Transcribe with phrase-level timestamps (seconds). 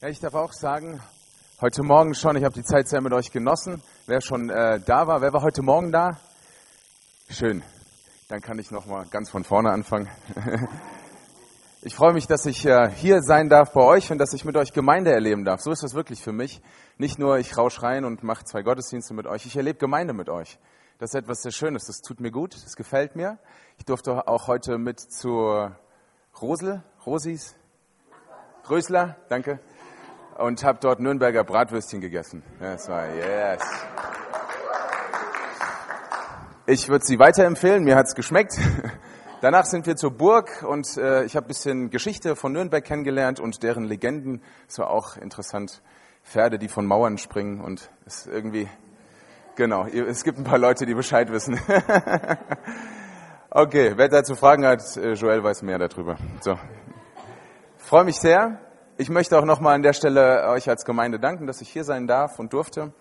[0.00, 1.00] Ja, ich darf auch sagen,
[1.60, 3.82] heute Morgen schon, ich habe die Zeit sehr mit euch genossen.
[4.06, 6.20] Wer schon äh, da war, wer war heute Morgen da?
[7.28, 7.64] Schön.
[8.28, 10.08] Dann kann ich noch mal ganz von vorne anfangen.
[11.82, 14.56] ich freue mich, dass ich äh, hier sein darf bei euch und dass ich mit
[14.56, 15.62] euch Gemeinde erleben darf.
[15.62, 16.62] So ist das wirklich für mich.
[16.96, 19.46] Nicht nur ich rausch rein und mache zwei Gottesdienste mit euch.
[19.46, 20.60] Ich erlebe Gemeinde mit euch.
[21.00, 21.86] Das ist etwas sehr Schönes.
[21.86, 22.54] Das tut mir gut.
[22.54, 23.36] Das gefällt mir.
[23.78, 25.68] Ich durfte auch heute mit zu
[26.40, 27.56] Rosel, Rosis,
[28.70, 29.58] Rösler, danke
[30.38, 32.42] und habe dort Nürnberger Bratwürstchen gegessen.
[32.60, 33.60] Das war yes.
[36.66, 38.54] Ich würde sie weiterempfehlen, mir hat's geschmeckt.
[39.40, 43.40] Danach sind wir zur Burg und äh, ich habe ein bisschen Geschichte von Nürnberg kennengelernt
[43.40, 44.42] und deren Legenden.
[44.68, 45.82] Es war auch interessant.
[46.24, 48.68] Pferde, die von Mauern springen und ist irgendwie,
[49.56, 51.58] genau, es gibt ein paar Leute, die Bescheid wissen.
[53.50, 56.16] okay, wer dazu Fragen hat, äh, Joel weiß mehr darüber.
[56.40, 56.58] So.
[57.78, 58.60] Freue mich sehr.
[59.00, 62.08] Ich möchte auch nochmal an der Stelle euch als Gemeinde danken, dass ich hier sein
[62.08, 62.92] darf und durfte.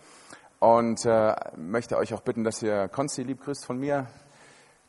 [0.59, 4.05] Und äh, möchte euch auch bitten, dass ihr Konsti lieb grüßt von mir.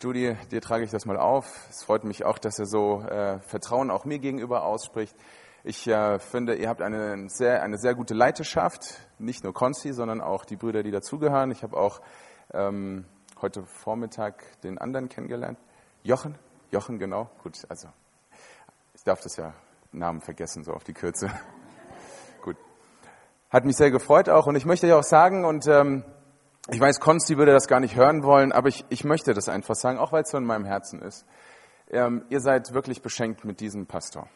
[0.02, 1.66] Judy, dir trage ich das mal auf.
[1.70, 5.16] Es freut mich auch, dass er so äh, Vertrauen auch mir gegenüber ausspricht.
[5.64, 9.00] Ich äh, finde, ihr habt eine sehr, eine sehr gute Leiterschaft.
[9.18, 11.50] Nicht nur Konsti, sondern auch die Brüder, die dazugehören.
[11.52, 12.02] Ich habe auch
[12.52, 13.06] ähm,
[13.40, 15.58] heute Vormittag den anderen kennengelernt.
[16.02, 16.34] Jochen?
[16.70, 17.30] Jochen, genau.
[17.42, 17.88] Gut, also
[18.92, 19.54] ich darf das ja
[19.92, 21.30] Namen vergessen, so auf die Kürze.
[22.42, 22.56] Gut.
[23.50, 26.04] Hat mich sehr gefreut auch und ich möchte ja auch sagen, und ähm,
[26.70, 29.74] ich weiß, Konsti würde das gar nicht hören wollen, aber ich, ich möchte das einfach
[29.74, 31.24] sagen, auch weil es so in meinem Herzen ist.
[31.90, 34.28] Ähm, ihr seid wirklich beschenkt mit diesem Pastor.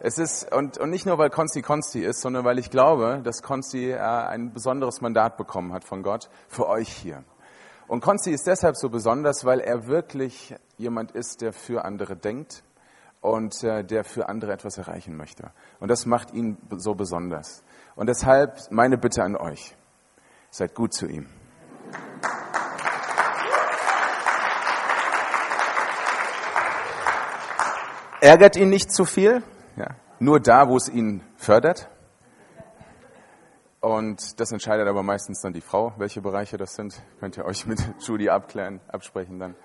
[0.00, 3.42] Es ist, und, und nicht nur, weil Konsti Konsti ist, sondern weil ich glaube, dass
[3.42, 7.22] Konsti äh, ein besonderes Mandat bekommen hat von Gott für euch hier.
[7.86, 12.64] Und Konsti ist deshalb so besonders, weil er wirklich jemand ist, der für andere denkt,
[13.24, 15.50] und äh, der für andere etwas erreichen möchte.
[15.80, 17.64] Und das macht ihn so besonders.
[17.96, 19.74] Und deshalb meine Bitte an euch,
[20.50, 21.26] seid gut zu ihm.
[28.20, 29.42] Ärgert ihn nicht zu viel,
[29.76, 31.88] ja, nur da, wo es ihn fördert.
[33.80, 37.02] Und das entscheidet aber meistens dann die Frau, welche Bereiche das sind.
[37.20, 39.56] Könnt ihr euch mit Judy abklären, absprechen dann.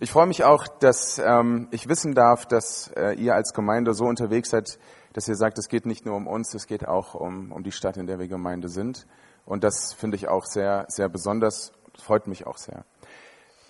[0.00, 4.04] Ich freue mich auch, dass ähm, ich wissen darf, dass äh, ihr als Gemeinde so
[4.04, 4.78] unterwegs seid,
[5.12, 7.72] dass ihr sagt, es geht nicht nur um uns, es geht auch um, um die
[7.72, 9.08] Stadt, in der wir Gemeinde sind.
[9.44, 12.84] Und das finde ich auch sehr, sehr besonders, freut mich auch sehr.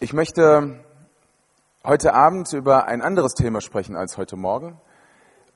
[0.00, 0.84] Ich möchte
[1.83, 4.78] heute Abend über ein anderes Thema sprechen als heute Morgen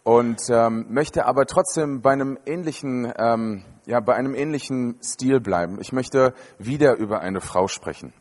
[0.05, 5.83] und ähm, möchte aber trotzdem bei einem ähnlichen, ähm, ja, bei einem ähnlichen Stil bleiben.
[5.83, 8.15] Ich möchte wieder über eine Frau sprechen.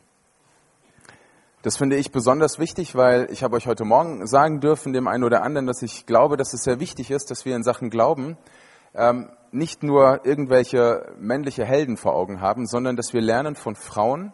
[1.62, 5.22] Das finde ich besonders wichtig, weil ich habe euch heute Morgen sagen dürfen, dem einen
[5.22, 8.36] oder anderen, dass ich glaube, dass es sehr wichtig ist, dass wir in Sachen Glauben
[8.96, 14.32] ähm, nicht nur irgendwelche männliche Helden vor Augen haben, sondern dass wir lernen von Frauen,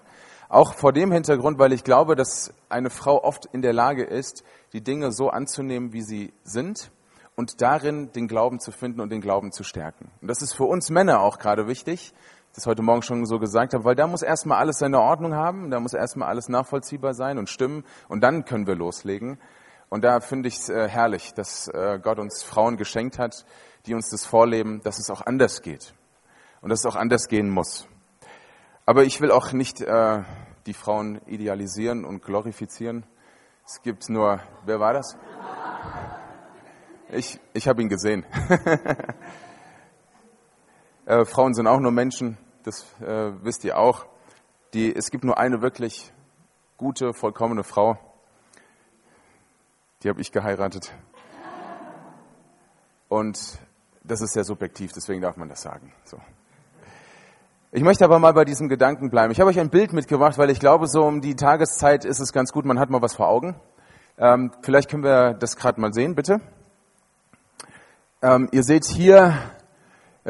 [0.49, 4.43] auch vor dem Hintergrund, weil ich glaube, dass eine Frau oft in der Lage ist,
[4.73, 6.91] die Dinge so anzunehmen, wie sie sind
[7.37, 10.11] und darin den Glauben zu finden und den Glauben zu stärken.
[10.23, 12.15] Und das ist für uns Männer auch gerade wichtig,
[12.55, 15.71] das heute Morgen schon so gesagt habe, weil da muss erstmal alles seine Ordnung haben,
[15.71, 19.39] da muss erstmal alles nachvollziehbar sein und stimmen und dann können wir loslegen.
[19.91, 23.47] Und da finde ich es äh, herrlich, dass äh, Gott uns Frauen geschenkt hat,
[23.87, 25.95] die uns das vorleben, dass es auch anders geht
[26.61, 27.87] und dass es auch anders gehen muss.
[28.85, 30.23] Aber ich will auch nicht äh,
[30.67, 33.05] die Frauen idealisieren und glorifizieren.
[33.65, 35.17] Es gibt nur, wer war das?
[37.11, 38.27] Ich, ich habe ihn gesehen.
[41.09, 44.05] äh, Frauen sind auch nur Menschen, das äh, wisst ihr auch.
[44.75, 46.13] Die, es gibt nur eine wirklich
[46.77, 47.99] gute, vollkommene Frau.
[50.03, 50.93] Die habe ich geheiratet.
[53.09, 53.59] Und
[54.05, 55.95] das ist sehr subjektiv, deswegen darf man das sagen.
[56.05, 56.19] So.
[57.73, 59.33] Ich möchte aber mal bei diesem Gedanken bleiben.
[59.33, 62.35] Ich habe euch ein Bild mitgebracht, weil ich glaube, so um die Tageszeit ist es
[62.35, 63.59] ganz gut, man hat mal was vor Augen.
[64.19, 66.43] Ähm, vielleicht können wir das gerade mal sehen, bitte.
[68.21, 69.39] Ähm, ihr seht hier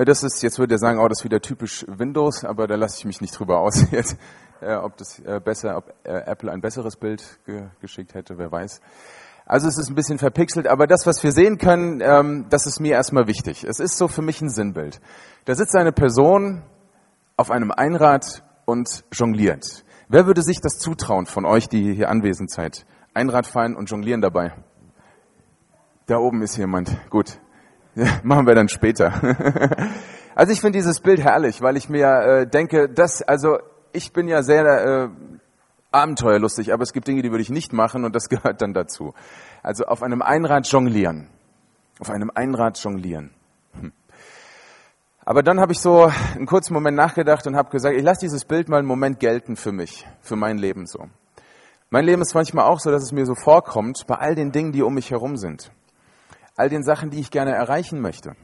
[0.04, 2.98] das ist, jetzt würde er sagen, oh, das ist wieder typisch Windows, aber da lasse
[2.98, 4.16] ich mich nicht drüber aus jetzt,
[4.60, 8.80] äh, ob das äh, besser, ob Apple ein besseres Bild ge geschickt hätte, wer weiß.
[9.48, 12.80] Also es ist ein bisschen verpixelt, aber das, was wir sehen können, ähm, das ist
[12.80, 13.64] mir erstmal wichtig.
[13.64, 15.00] Es ist so für mich ein Sinnbild.
[15.46, 16.62] Da sitzt eine Person
[17.38, 19.84] auf einem Einrad und jongliert.
[20.08, 22.84] Wer würde sich das zutrauen von euch, die hier anwesend seid?
[23.14, 24.52] Einrad fahren und jonglieren dabei.
[26.06, 26.94] Da oben ist jemand.
[27.08, 27.38] Gut.
[28.22, 29.12] machen wir dann später.
[30.34, 33.58] also ich finde dieses Bild herrlich, weil ich mir äh, denke, dass, also
[33.92, 35.08] ich bin ja sehr äh,
[35.90, 39.14] abenteuerlustig, aber es gibt Dinge, die würde ich nicht machen und das gehört dann dazu.
[39.62, 41.28] Also auf einem Einrad jonglieren.
[42.00, 43.30] Auf einem Einrad jonglieren.
[43.72, 43.92] Hm.
[45.24, 48.44] Aber dann habe ich so einen kurzen Moment nachgedacht und habe gesagt, ich lasse dieses
[48.44, 51.08] Bild mal einen Moment gelten für mich, für mein Leben so.
[51.90, 54.72] Mein Leben ist manchmal auch so, dass es mir so vorkommt, bei all den Dingen,
[54.72, 55.72] die um mich herum sind,
[56.58, 58.34] all den Sachen, die ich gerne erreichen möchte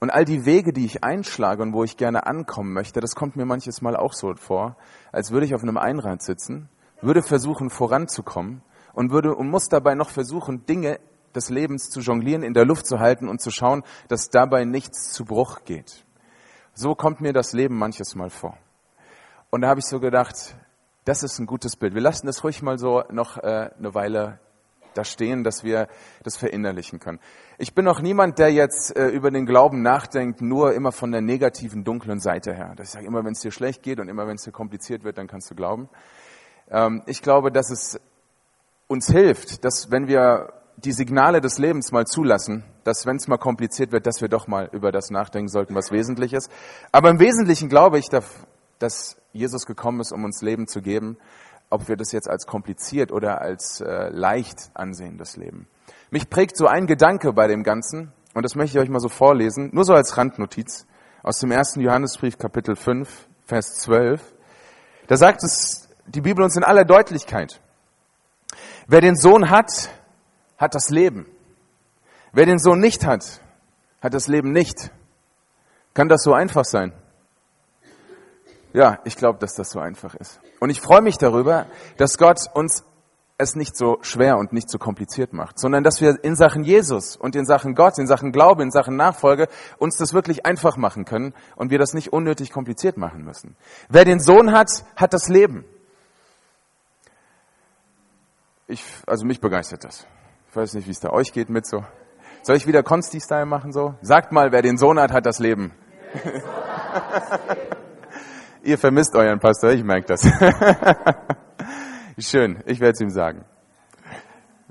[0.00, 3.36] und all die Wege, die ich einschlage und wo ich gerne ankommen möchte, das kommt
[3.36, 4.76] mir manches Mal auch so vor,
[5.12, 6.68] als würde ich auf einem Einrad sitzen,
[7.02, 8.62] würde versuchen voranzukommen
[8.94, 10.98] und würde und muss dabei noch versuchen, Dinge
[11.34, 15.12] des Lebens zu jonglieren, in der Luft zu halten und zu schauen, dass dabei nichts
[15.12, 16.04] zu Bruch geht.
[16.74, 18.56] So kommt mir das Leben manches Mal vor.
[19.50, 20.56] Und da habe ich so gedacht,
[21.04, 21.94] das ist ein gutes Bild.
[21.94, 24.40] Wir lassen das ruhig mal so noch äh, eine Weile
[24.94, 25.88] da stehen, dass wir
[26.22, 27.20] das verinnerlichen können.
[27.58, 31.20] Ich bin noch niemand, der jetzt äh, über den Glauben nachdenkt, nur immer von der
[31.20, 32.74] negativen, dunklen Seite her.
[32.76, 35.04] Das ich sage immer, wenn es dir schlecht geht und immer wenn es dir kompliziert
[35.04, 35.88] wird, dann kannst du glauben.
[36.70, 38.00] Ähm, ich glaube, dass es
[38.88, 43.38] uns hilft, dass wenn wir die Signale des Lebens mal zulassen, dass wenn es mal
[43.38, 46.50] kompliziert wird, dass wir doch mal über das nachdenken sollten, was wesentlich ist.
[46.90, 51.16] Aber im Wesentlichen glaube ich, dass Jesus gekommen ist, um uns Leben zu geben,
[51.72, 55.66] ob wir das jetzt als kompliziert oder als äh, leicht ansehen, das Leben.
[56.10, 59.08] Mich prägt so ein Gedanke bei dem Ganzen, und das möchte ich euch mal so
[59.08, 60.86] vorlesen, nur so als Randnotiz,
[61.22, 63.08] aus dem ersten Johannesbrief Kapitel 5,
[63.46, 64.20] Vers 12.
[65.06, 67.60] Da sagt es die Bibel uns in aller Deutlichkeit,
[68.86, 69.90] wer den Sohn hat,
[70.58, 71.26] hat das Leben.
[72.32, 73.40] Wer den Sohn nicht hat,
[74.00, 74.90] hat das Leben nicht.
[75.94, 76.92] Kann das so einfach sein?
[78.72, 80.40] Ja, ich glaube, dass das so einfach ist.
[80.60, 81.66] Und ich freue mich darüber,
[81.98, 82.84] dass Gott uns
[83.38, 87.16] es nicht so schwer und nicht so kompliziert macht, sondern dass wir in Sachen Jesus
[87.16, 89.48] und in Sachen Gott, in Sachen Glaube, in Sachen Nachfolge
[89.78, 93.56] uns das wirklich einfach machen können und wir das nicht unnötig kompliziert machen müssen.
[93.88, 95.64] Wer den Sohn hat, hat das Leben.
[98.68, 100.06] Ich, also mich begeistert das.
[100.48, 101.84] Ich weiß nicht, wie es da euch geht mit so.
[102.42, 103.94] Soll ich wieder Consti-Style machen so?
[104.02, 105.72] Sagt mal, wer den Sohn hat, hat das Leben.
[108.64, 110.22] Ihr vermisst euren Pastor, ich merke das.
[112.18, 113.44] Schön, ich werde es ihm sagen.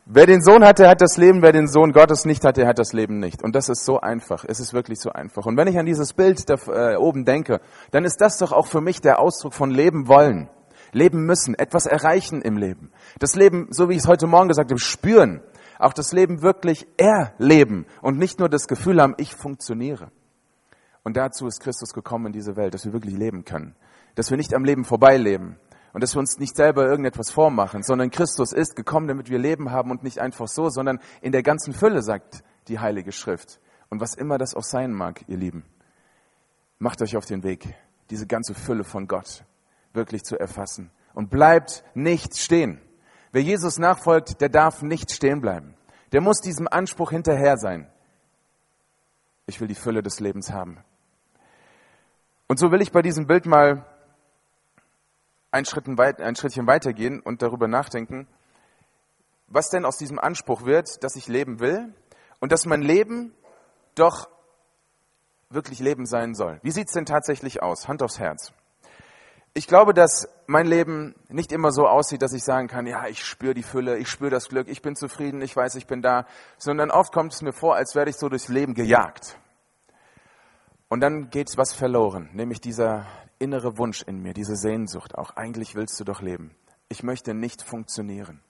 [0.06, 1.42] Wer den Sohn hatte, hat das Leben.
[1.42, 3.44] Wer den Sohn Gottes nicht hatte, hat das Leben nicht.
[3.44, 4.46] Und das ist so einfach.
[4.48, 5.46] Es ist wirklich so einfach.
[5.46, 7.62] Und wenn ich an dieses Bild da äh, oben denke,
[7.92, 10.50] dann ist das doch auch für mich der Ausdruck von Leben wollen.
[10.92, 12.92] Leben müssen, etwas erreichen im Leben.
[13.20, 15.42] Das Leben, so wie ich es heute Morgen gesagt habe, spüren.
[15.80, 20.12] Auch das Leben wirklich erleben und nicht nur das Gefühl haben, ich funktioniere.
[21.03, 23.75] Und dazu ist Christus gekommen in diese Welt, dass wir wirklich leben können.
[24.15, 25.57] Dass wir nicht am Leben vorbeileben
[25.94, 29.71] und dass wir uns nicht selber irgendetwas vormachen, sondern Christus ist gekommen, damit wir Leben
[29.71, 33.59] haben und nicht einfach so, sondern in der ganzen Fülle, sagt die Heilige Schrift.
[33.89, 35.65] Und was immer das auch sein mag, ihr Lieben,
[36.80, 37.75] macht euch auf den Weg,
[38.09, 39.44] diese ganze Fülle von Gott
[39.94, 40.92] wirklich zu erfassen.
[41.13, 42.80] Und bleibt nicht stehen.
[43.33, 45.75] Wer Jesus nachfolgt, der darf nicht stehen bleiben.
[46.12, 47.89] Der muss diesem Anspruch hinterher sein.
[49.45, 50.77] Ich will die Fülle des Lebens haben.
[52.51, 53.86] Und so will ich bei diesem Bild mal
[55.51, 58.27] ein, Schritt weit, ein Schrittchen weitergehen und darüber nachdenken,
[59.48, 61.94] was denn aus diesem Anspruch wird, dass ich leben will
[62.42, 63.33] und dass mein Leben
[63.95, 64.27] doch
[65.50, 66.59] wirklich Leben sein soll.
[66.62, 67.88] Wie sieht es denn tatsächlich aus?
[67.88, 68.51] Hand aufs Herz.
[69.54, 73.24] Ich glaube, dass mein Leben nicht immer so aussieht, dass ich sagen kann, ja, ich
[73.24, 76.26] spüre die Fülle, ich spüre das Glück, ich bin zufrieden, ich weiß, ich bin da,
[76.57, 79.37] sondern oft kommt es mir vor, als werde ich so durchs Leben gejagt.
[80.92, 83.06] Und dann geht was verloren, nämlich dieser
[83.40, 85.18] innere Wunsch in mir, diese Sehnsucht.
[85.18, 86.54] Auch eigentlich willst du doch leben.
[86.90, 88.42] Ich möchte nicht funktionieren.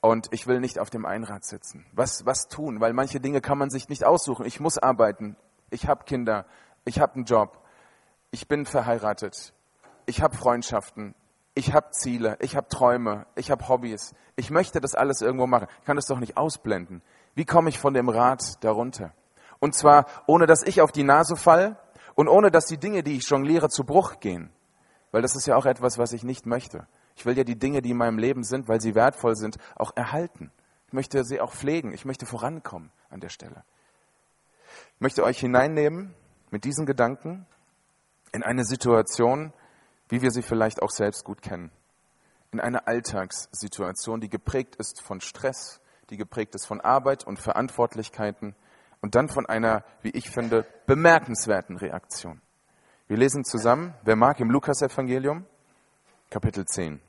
[0.00, 1.86] Und ich will nicht auf dem Einrad sitzen.
[1.92, 2.80] Was, was tun?
[2.80, 4.46] Weil manche Dinge kann man sich nicht aussuchen.
[4.46, 5.36] Ich muss arbeiten.
[5.70, 6.44] Ich habe Kinder.
[6.84, 7.56] Ich habe einen Job.
[8.32, 9.54] Ich bin verheiratet.
[10.06, 11.14] Ich habe Freundschaften.
[11.54, 12.36] Ich habe Ziele.
[12.40, 13.26] Ich habe Träume.
[13.36, 14.12] Ich habe Hobbys.
[14.34, 15.68] Ich möchte das alles irgendwo machen.
[15.78, 17.00] Ich kann das doch nicht ausblenden.
[17.36, 19.14] Wie komme ich von dem Rad darunter?
[19.62, 21.78] Und zwar ohne, dass ich auf die Nase fall
[22.16, 24.50] und ohne, dass die Dinge, die ich jongliere, zu Bruch gehen.
[25.12, 26.88] Weil das ist ja auch etwas, was ich nicht möchte.
[27.14, 29.92] Ich will ja die Dinge, die in meinem Leben sind, weil sie wertvoll sind, auch
[29.94, 30.50] erhalten.
[30.88, 31.92] Ich möchte sie auch pflegen.
[31.92, 33.62] Ich möchte vorankommen an der Stelle.
[34.96, 36.12] Ich möchte euch hineinnehmen
[36.50, 37.46] mit diesen Gedanken
[38.32, 39.52] in eine Situation,
[40.08, 41.70] wie wir sie vielleicht auch selbst gut kennen.
[42.50, 48.56] In eine Alltagssituation, die geprägt ist von Stress, die geprägt ist von Arbeit und Verantwortlichkeiten,
[49.02, 52.40] und dann von einer, wie ich finde, bemerkenswerten Reaktion.
[53.08, 55.44] Wir lesen zusammen, wer mag, im Lukas-Evangelium,
[56.30, 57.00] Kapitel 10.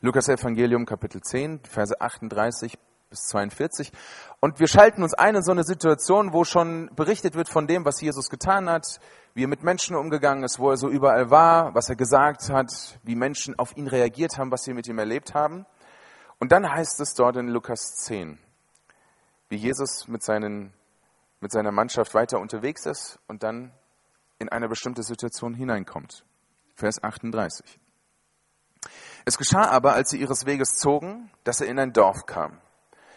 [0.00, 2.78] Lukas-Evangelium, Kapitel 10, Verse 38
[3.10, 3.92] bis 42.
[4.40, 7.84] Und wir schalten uns ein in so eine Situation, wo schon berichtet wird von dem,
[7.84, 9.00] was Jesus getan hat,
[9.34, 12.98] wie er mit Menschen umgegangen ist, wo er so überall war, was er gesagt hat,
[13.04, 15.66] wie Menschen auf ihn reagiert haben, was sie mit ihm erlebt haben.
[16.38, 18.38] Und dann heißt es dort in Lukas 10,
[19.48, 20.72] wie Jesus mit seinen
[21.40, 23.72] mit seiner Mannschaft weiter unterwegs ist und dann
[24.38, 26.24] in eine bestimmte Situation hineinkommt.
[26.74, 27.78] Vers 38.
[29.24, 32.60] Es geschah aber, als sie ihres Weges zogen, dass er in ein Dorf kam.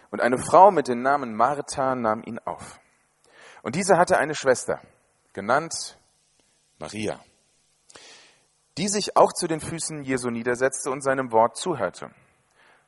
[0.09, 2.79] Und eine Frau mit dem Namen Martha nahm ihn auf.
[3.63, 4.81] Und diese hatte eine Schwester,
[5.33, 5.97] genannt
[6.79, 7.19] Maria,
[8.77, 12.11] die sich auch zu den Füßen Jesu niedersetzte und seinem Wort zuhörte.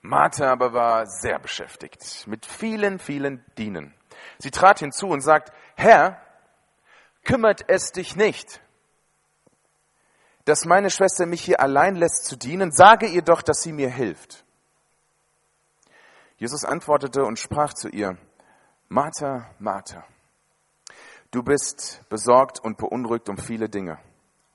[0.04, 3.94] Martha aber war sehr beschäftigt mit vielen, vielen Dienen.
[4.38, 6.22] Sie trat hinzu und sagt, Herr,
[7.24, 8.62] kümmert es dich nicht,
[10.44, 13.90] dass meine Schwester mich hier allein lässt zu dienen, sage ihr doch, dass sie mir
[13.90, 14.44] hilft.
[16.36, 18.18] Jesus antwortete und sprach zu ihr,
[18.90, 20.04] Martha, Martha,
[21.32, 24.00] du bist besorgt und beunruhigt um viele Dinge.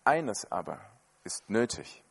[0.04, 0.78] Eines aber
[1.24, 2.04] ist nötig.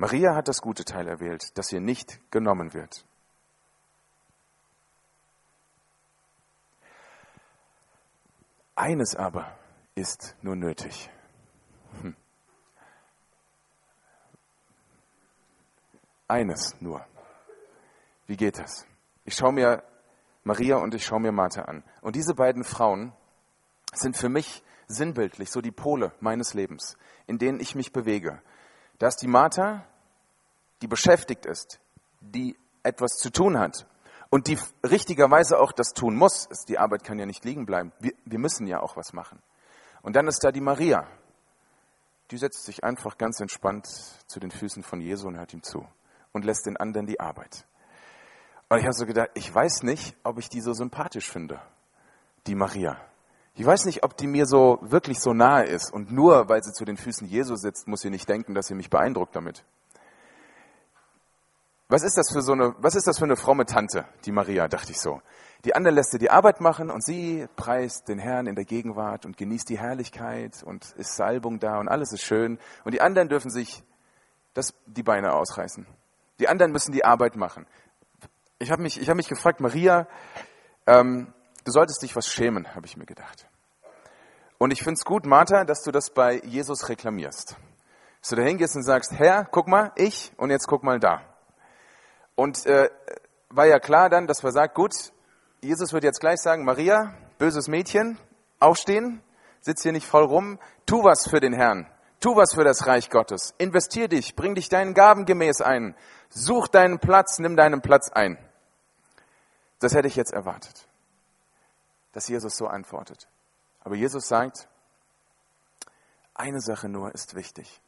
[0.00, 3.04] Maria hat das gute Teil erwählt, das ihr nicht genommen wird.
[8.74, 9.58] Eines aber
[9.94, 11.10] ist nur nötig.
[12.00, 12.16] Hm.
[16.28, 17.04] Eines nur.
[18.26, 18.86] Wie geht das?
[19.26, 19.82] Ich schaue mir
[20.44, 21.84] Maria und ich schaue mir Martha an.
[22.00, 23.12] Und diese beiden Frauen
[23.92, 28.40] sind für mich sinnbildlich so die Pole meines Lebens, in denen ich mich bewege.
[29.00, 29.86] Da ist die Martha,
[30.82, 31.80] die beschäftigt ist,
[32.20, 33.86] die etwas zu tun hat
[34.28, 36.48] und die richtigerweise auch das tun muss.
[36.68, 37.92] Die Arbeit kann ja nicht liegen bleiben.
[37.98, 39.40] Wir, wir müssen ja auch was machen.
[40.02, 41.06] Und dann ist da die Maria.
[42.30, 43.86] Die setzt sich einfach ganz entspannt
[44.26, 45.86] zu den Füßen von Jesu und hört ihm zu
[46.32, 47.66] und lässt den anderen die Arbeit.
[48.68, 51.58] Und ich habe so gedacht, ich weiß nicht, ob ich die so sympathisch finde,
[52.46, 53.00] die Maria.
[53.54, 55.92] Ich weiß nicht, ob die mir so wirklich so nahe ist.
[55.92, 58.74] Und nur weil sie zu den Füßen Jesu sitzt, muss sie nicht denken, dass sie
[58.74, 59.64] mich beeindruckt damit.
[61.88, 64.68] Was ist das für so eine, was ist das für eine fromme Tante, die Maria,
[64.68, 65.20] dachte ich so.
[65.64, 69.26] Die andere lässt ihr die Arbeit machen und sie preist den Herrn in der Gegenwart
[69.26, 72.60] und genießt die Herrlichkeit und ist Salbung da und alles ist schön.
[72.84, 73.82] Und die anderen dürfen sich
[74.54, 75.84] das, die Beine ausreißen.
[76.38, 77.66] Die anderen müssen die Arbeit machen.
[78.60, 80.06] Ich habe mich, ich hab mich gefragt, Maria,
[80.86, 81.32] ähm,
[81.64, 83.48] du solltest dich was schämen, habe ich mir gedacht.
[84.58, 87.56] Und ich finde es gut, Martha, dass du das bei Jesus reklamierst.
[88.20, 91.22] Dass du da hingehst und sagst, Herr, guck mal, ich und jetzt guck mal da.
[92.34, 92.90] Und äh,
[93.48, 94.92] war ja klar dann, dass wir sagt, gut,
[95.62, 98.18] Jesus wird jetzt gleich sagen, Maria, böses Mädchen,
[98.60, 99.22] aufstehen,
[99.60, 101.86] sitz hier nicht voll rum, tu was für den Herrn,
[102.20, 105.94] tu was für das Reich Gottes, investier dich, bring dich deinen Gaben gemäß ein,
[106.28, 108.38] such deinen Platz, nimm deinen Platz ein.
[109.80, 110.86] Das hätte ich jetzt erwartet,
[112.12, 113.28] dass Jesus so antwortet.
[113.80, 114.68] Aber Jesus sagt,
[116.34, 117.80] eine Sache nur ist wichtig.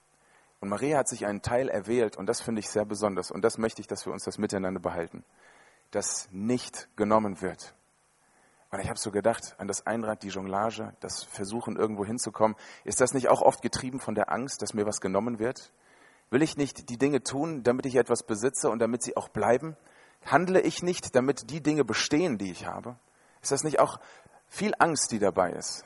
[0.61, 3.59] Und Maria hat sich einen Teil erwählt und das finde ich sehr besonders und das
[3.59, 5.25] möchte ich, dass wir uns das miteinander behalten,
[5.91, 7.75] das nicht genommen wird.
[8.71, 12.57] Und ich habe so gedacht an das Einrad, die Jonglage, das Versuchen irgendwo hinzukommen.
[12.85, 15.73] Ist das nicht auch oft getrieben von der Angst, dass mir was genommen wird?
[16.31, 19.77] Will ich nicht die Dinge tun, damit ich etwas besitze und damit sie auch bleiben?
[20.25, 22.97] Handle ich nicht, damit die Dinge bestehen, die ich habe?
[23.43, 23.99] Ist das nicht auch
[24.49, 25.85] viel Angst, die dabei ist?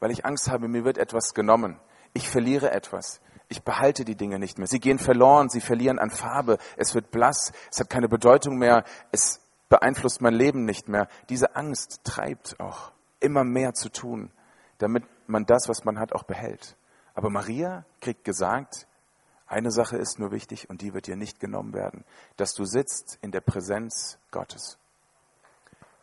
[0.00, 1.80] Weil ich Angst habe, mir wird etwas genommen.
[2.12, 3.20] Ich verliere etwas.
[3.48, 4.66] Ich behalte die Dinge nicht mehr.
[4.66, 8.84] Sie gehen verloren, sie verlieren an Farbe, es wird blass, es hat keine Bedeutung mehr,
[9.12, 11.08] es beeinflusst mein Leben nicht mehr.
[11.28, 14.30] Diese Angst treibt auch immer mehr zu tun,
[14.78, 16.76] damit man das, was man hat, auch behält.
[17.14, 18.86] Aber Maria kriegt gesagt,
[19.46, 22.04] eine Sache ist nur wichtig und die wird dir nicht genommen werden,
[22.36, 24.78] dass du sitzt in der Präsenz Gottes.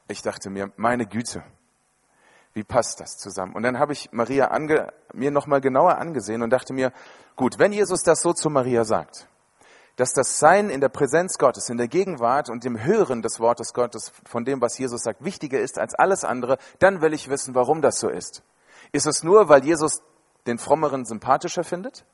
[0.08, 1.44] Ich dachte mir, meine Güte,
[2.54, 3.56] wie passt das zusammen?
[3.56, 6.92] Und dann habe ich Maria ange, mir nochmal genauer angesehen und dachte mir,
[7.36, 9.28] gut, wenn Jesus das so zu Maria sagt,
[9.96, 13.74] dass das Sein in der Präsenz Gottes, in der Gegenwart und dem Hören des Wortes
[13.74, 17.56] Gottes, von dem, was Jesus sagt, wichtiger ist als alles andere, dann will ich wissen,
[17.56, 18.44] warum das so ist.
[18.92, 20.02] Ist es nur, weil Jesus
[20.46, 22.06] den Frommeren sympathischer findet?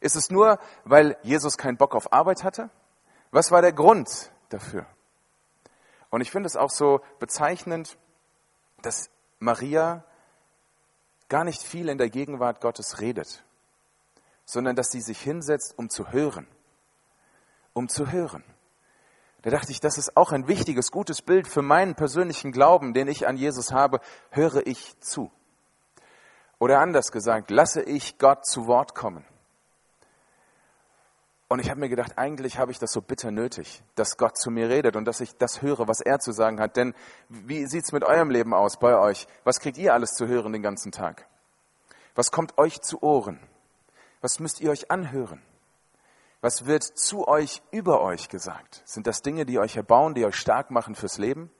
[0.00, 2.70] Ist es nur, weil Jesus keinen Bock auf Arbeit hatte?
[3.32, 4.86] Was war der Grund dafür?
[6.10, 7.96] Und ich finde es auch so bezeichnend,
[8.82, 10.04] dass Maria
[11.28, 13.44] gar nicht viel in der Gegenwart Gottes redet,
[14.44, 16.46] sondern dass sie sich hinsetzt, um zu hören.
[17.72, 18.44] Um zu hören.
[19.42, 23.08] Da dachte ich, das ist auch ein wichtiges, gutes Bild für meinen persönlichen Glauben, den
[23.08, 24.00] ich an Jesus habe.
[24.30, 25.30] Höre ich zu.
[26.58, 29.24] Oder anders gesagt, lasse ich Gott zu Wort kommen.
[31.52, 34.52] Und ich habe mir gedacht, eigentlich habe ich das so bitter nötig, dass Gott zu
[34.52, 36.76] mir redet und dass ich das höre, was er zu sagen hat.
[36.76, 36.94] Denn
[37.28, 39.26] wie sieht's mit eurem Leben aus bei euch?
[39.42, 41.26] Was kriegt ihr alles zu hören den ganzen Tag?
[42.14, 43.40] Was kommt euch zu Ohren?
[44.20, 45.42] Was müsst ihr euch anhören?
[46.40, 48.82] Was wird zu euch über euch gesagt?
[48.84, 51.50] Sind das Dinge, die euch erbauen, die euch stark machen fürs Leben?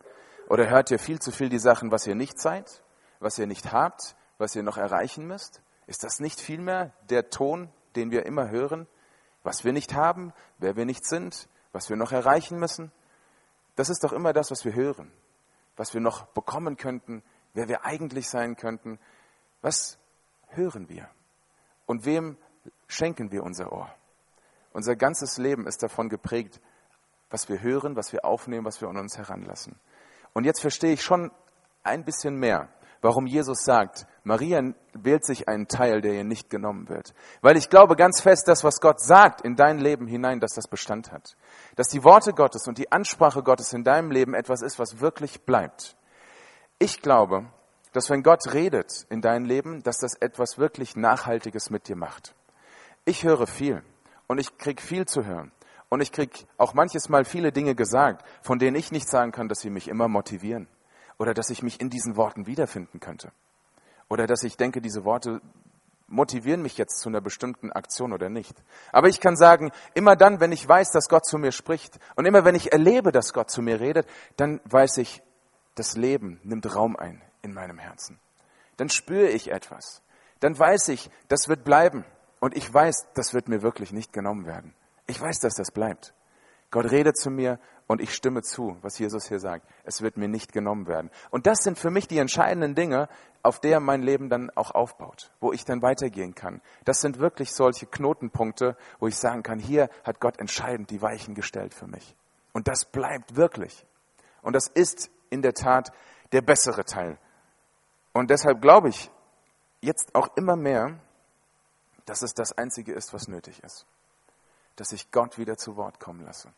[0.49, 2.85] Oder hört ihr viel zu viel die Sachen, was ihr nicht seid,
[3.19, 5.63] was ihr nicht habt, was ihr noch erreichen müsst?
[5.89, 8.87] Ist das nicht vielmehr der Ton, den wir immer hören?
[9.43, 12.93] Was wir nicht haben, wer wir nicht sind, was wir noch erreichen müssen?
[13.77, 15.11] Das ist doch immer das, was wir hören,
[15.77, 17.23] was wir noch bekommen könnten,
[17.55, 18.99] wer wir eigentlich sein könnten.
[19.63, 19.99] Was
[20.49, 21.09] hören wir?
[21.87, 22.37] Und wem
[22.87, 23.95] schenken wir unser Ohr?
[24.73, 26.61] Unser ganzes Leben ist davon geprägt,
[27.31, 29.79] was wir hören, was wir aufnehmen, was wir an uns heranlassen.
[30.33, 31.31] Und jetzt verstehe ich schon
[31.83, 32.69] ein bisschen mehr,
[33.01, 37.15] warum Jesus sagt, Maria wählt sich einen Teil, der ihr nicht genommen wird.
[37.41, 40.69] Weil ich glaube ganz fest, dass was Gott sagt in dein Leben hinein, dass das
[40.69, 41.37] Bestand hat.
[41.77, 45.43] Dass die Worte Gottes und die Ansprache Gottes in deinem Leben etwas ist, was wirklich
[45.43, 45.97] bleibt.
[46.79, 47.47] Ich glaube,
[47.93, 52.35] dass wenn Gott redet in dein Leben, dass das etwas wirklich Nachhaltiges mit dir macht.
[53.05, 53.83] Ich höre viel
[54.27, 55.53] und ich krieg viel zu hören.
[55.89, 59.49] Und ich krieg auch manches Mal viele Dinge gesagt, von denen ich nicht sagen kann,
[59.49, 60.69] dass sie mich immer motivieren
[61.21, 63.31] oder dass ich mich in diesen Worten wiederfinden könnte
[64.09, 65.43] oder dass ich denke, diese Worte
[66.07, 68.57] motivieren mich jetzt zu einer bestimmten Aktion oder nicht.
[68.91, 72.25] Aber ich kann sagen, immer dann, wenn ich weiß, dass Gott zu mir spricht und
[72.25, 74.09] immer wenn ich erlebe, dass Gott zu mir redet,
[74.39, 75.23] dann weiß ich,
[75.75, 78.19] das Leben nimmt Raum ein in meinem Herzen.
[78.79, 80.01] Dann spüre ich etwas.
[80.41, 82.07] Dann weiß ich, das wird bleiben.
[82.41, 84.75] Und ich weiß, das wird mir wirklich nicht genommen werden.
[85.07, 86.15] Ich weiß, dass das bleibt.
[86.71, 87.59] Gott redet zu mir
[87.91, 89.67] und ich stimme zu, was Jesus hier sagt.
[89.83, 91.11] Es wird mir nicht genommen werden.
[91.31, 93.09] Und das sind für mich die entscheidenden Dinge,
[93.43, 96.61] auf der mein Leben dann auch aufbaut, wo ich dann weitergehen kann.
[96.85, 101.35] Das sind wirklich solche Knotenpunkte, wo ich sagen kann, hier hat Gott entscheidend die Weichen
[101.35, 102.15] gestellt für mich.
[102.53, 103.85] Und das bleibt wirklich.
[104.43, 105.91] Und das ist in der Tat
[106.31, 107.19] der bessere Teil.
[108.13, 109.11] Und deshalb glaube ich
[109.81, 111.01] jetzt auch immer mehr,
[112.05, 113.85] dass es das Einzige ist, was nötig ist.
[114.77, 116.53] Dass ich Gott wieder zu Wort kommen lasse.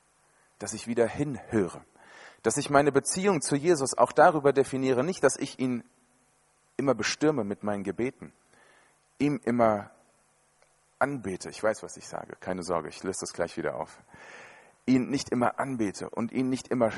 [0.62, 1.84] Dass ich wieder hinhöre.
[2.44, 5.82] Dass ich meine Beziehung zu Jesus auch darüber definiere, nicht, dass ich ihn
[6.76, 8.32] immer bestürme mit meinen Gebeten,
[9.18, 9.90] ihm immer
[11.00, 11.50] anbete.
[11.50, 12.36] Ich weiß, was ich sage.
[12.38, 13.98] Keine Sorge, ich löse das gleich wieder auf.
[14.86, 16.92] Ihn nicht immer anbete und ihn nicht immer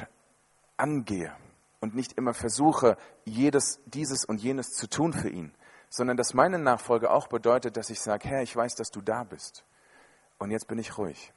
[0.77, 1.35] angehe
[1.81, 5.55] und nicht immer versuche, jedes, dieses und jenes zu tun für ihn,
[5.89, 9.25] sondern dass meine Nachfolge auch bedeutet, dass ich sage, Herr, ich weiß, dass du da
[9.25, 9.65] bist.
[10.39, 11.33] Und jetzt bin ich ruhig.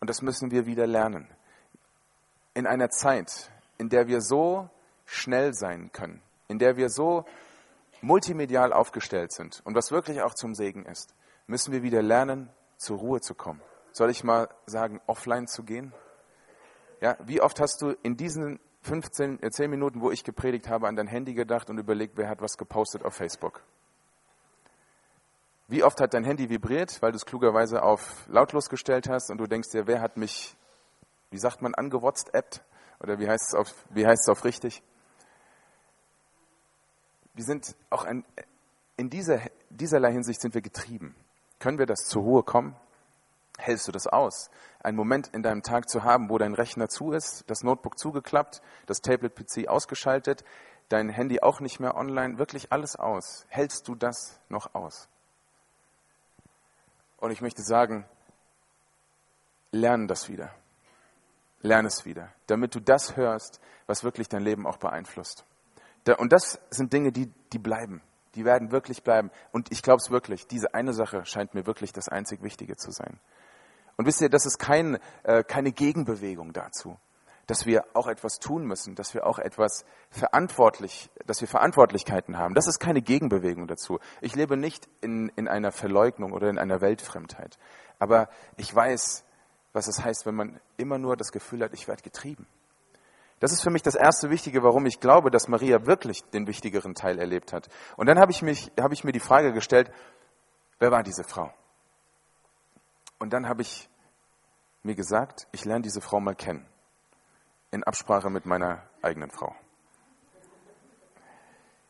[0.00, 1.28] Und das müssen wir wieder lernen.
[2.54, 4.68] In einer Zeit, in der wir so
[5.04, 7.24] schnell sein können, in der wir so
[8.00, 11.14] multimedial aufgestellt sind und was wirklich auch zum Segen ist,
[11.46, 13.60] müssen wir wieder lernen, zur Ruhe zu kommen.
[13.92, 15.92] Soll ich mal sagen, offline zu gehen?
[17.00, 20.88] Ja, wie oft hast du in diesen 15, 10 äh, Minuten, wo ich gepredigt habe,
[20.88, 23.62] an dein Handy gedacht und überlegt, wer hat was gepostet auf Facebook.
[25.70, 29.38] Wie oft hat dein Handy vibriert, weil du es klugerweise auf lautlos gestellt hast und
[29.38, 30.56] du denkst dir, wer hat mich,
[31.30, 32.64] wie sagt man, angewhatsappt?
[32.98, 34.82] Oder wie heißt es auf, wie heißt es auf richtig?
[37.34, 38.24] Wir sind auch ein,
[38.96, 41.14] in dieser, dieserlei Hinsicht sind wir getrieben.
[41.60, 42.74] Können wir das zur Ruhe kommen?
[43.56, 44.50] Hältst du das aus?
[44.80, 48.60] Einen Moment in deinem Tag zu haben, wo dein Rechner zu ist, das Notebook zugeklappt,
[48.86, 50.42] das Tablet-PC ausgeschaltet,
[50.88, 53.46] dein Handy auch nicht mehr online, wirklich alles aus.
[53.50, 55.08] Hältst du das noch aus?
[57.20, 58.04] Und ich möchte sagen,
[59.70, 60.50] lerne das wieder.
[61.62, 65.44] Lerne es wieder, damit du das hörst, was wirklich dein Leben auch beeinflusst.
[66.16, 68.00] Und das sind Dinge, die, die bleiben.
[68.34, 69.30] Die werden wirklich bleiben.
[69.52, 72.90] Und ich glaube es wirklich, diese eine Sache scheint mir wirklich das einzig Wichtige zu
[72.90, 73.20] sein.
[73.96, 76.96] Und wisst ihr, das ist kein, äh, keine Gegenbewegung dazu,
[77.50, 82.54] dass wir auch etwas tun müssen, dass wir auch etwas verantwortlich, dass wir Verantwortlichkeiten haben.
[82.54, 83.98] Das ist keine Gegenbewegung dazu.
[84.20, 87.58] Ich lebe nicht in, in einer Verleugnung oder in einer Weltfremdheit.
[87.98, 89.24] Aber ich weiß,
[89.72, 92.46] was es heißt, wenn man immer nur das Gefühl hat, ich werde getrieben.
[93.40, 96.94] Das ist für mich das erste Wichtige, warum ich glaube, dass Maria wirklich den wichtigeren
[96.94, 97.68] Teil erlebt hat.
[97.96, 99.90] Und dann habe ich, mich, habe ich mir die Frage gestellt,
[100.78, 101.52] wer war diese Frau?
[103.18, 103.88] Und dann habe ich
[104.84, 106.69] mir gesagt, ich lerne diese Frau mal kennen.
[107.70, 109.54] In Absprache mit meiner eigenen Frau.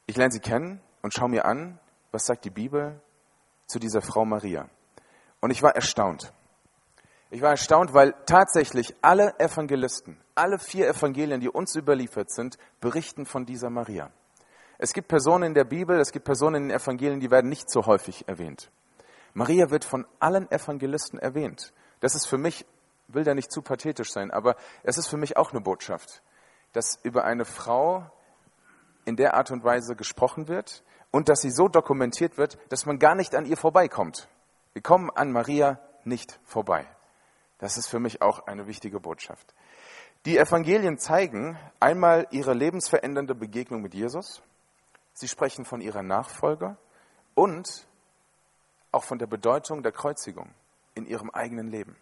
[0.06, 1.78] Ich lerne sie kennen und schaue mir an,
[2.10, 3.00] was sagt die Bibel
[3.66, 4.68] zu dieser Frau Maria.
[5.40, 6.32] Und ich war erstaunt.
[7.30, 13.24] Ich war erstaunt, weil tatsächlich alle Evangelisten, alle vier Evangelien, die uns überliefert sind, berichten
[13.24, 14.10] von dieser Maria.
[14.78, 17.70] Es gibt Personen in der Bibel, es gibt Personen in den Evangelien, die werden nicht
[17.70, 18.70] so häufig erwähnt.
[19.32, 21.72] Maria wird von allen Evangelisten erwähnt.
[22.00, 22.66] Das ist für mich,
[23.14, 26.22] will da nicht zu pathetisch sein, aber es ist für mich auch eine Botschaft,
[26.72, 28.10] dass über eine Frau
[29.04, 32.98] in der Art und Weise gesprochen wird und dass sie so dokumentiert wird, dass man
[32.98, 34.28] gar nicht an ihr vorbeikommt.
[34.72, 36.86] Wir kommen an Maria nicht vorbei.
[37.58, 39.54] Das ist für mich auch eine wichtige Botschaft.
[40.26, 44.42] Die Evangelien zeigen einmal ihre lebensverändernde Begegnung mit Jesus.
[45.12, 46.76] Sie sprechen von ihrer Nachfolge
[47.34, 47.86] und
[48.92, 50.50] auch von der Bedeutung der Kreuzigung
[50.94, 51.96] in ihrem eigenen Leben.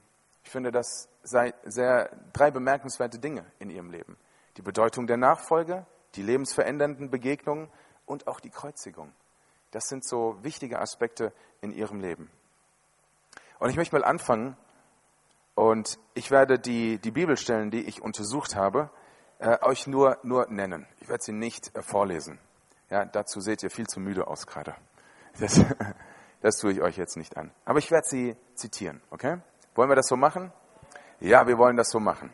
[0.44, 4.16] Ich finde, das sei sehr drei bemerkenswerte Dinge in ihrem Leben.
[4.56, 7.70] Die Bedeutung der Nachfolge, die lebensverändernden Begegnungen
[8.06, 9.12] und auch die Kreuzigung.
[9.70, 12.30] Das sind so wichtige Aspekte in ihrem Leben.
[13.58, 14.56] Und ich möchte mal anfangen
[15.54, 18.90] und ich werde die, die Bibelstellen, die ich untersucht habe,
[19.38, 20.86] äh, euch nur, nur nennen.
[21.00, 22.38] Ich werde sie nicht äh, vorlesen.
[22.90, 24.74] Ja, dazu seht ihr viel zu müde aus gerade.
[25.38, 25.60] Das,
[26.40, 27.50] das tue ich euch jetzt nicht an.
[27.64, 29.38] Aber ich werde sie zitieren, okay?
[29.78, 30.52] Wollen wir das so machen?
[31.20, 32.32] Ja, wir wollen das so machen.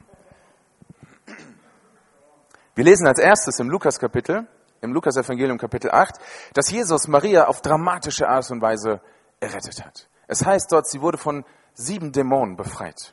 [2.74, 4.48] Wir lesen als erstes im Lukas-Kapitel,
[4.80, 6.14] im Lukas-Evangelium Kapitel 8,
[6.54, 9.02] dass Jesus Maria auf dramatische Art und Weise
[9.40, 10.09] errettet hat.
[10.26, 13.12] Es heißt dort, sie wurde von sieben Dämonen befreit,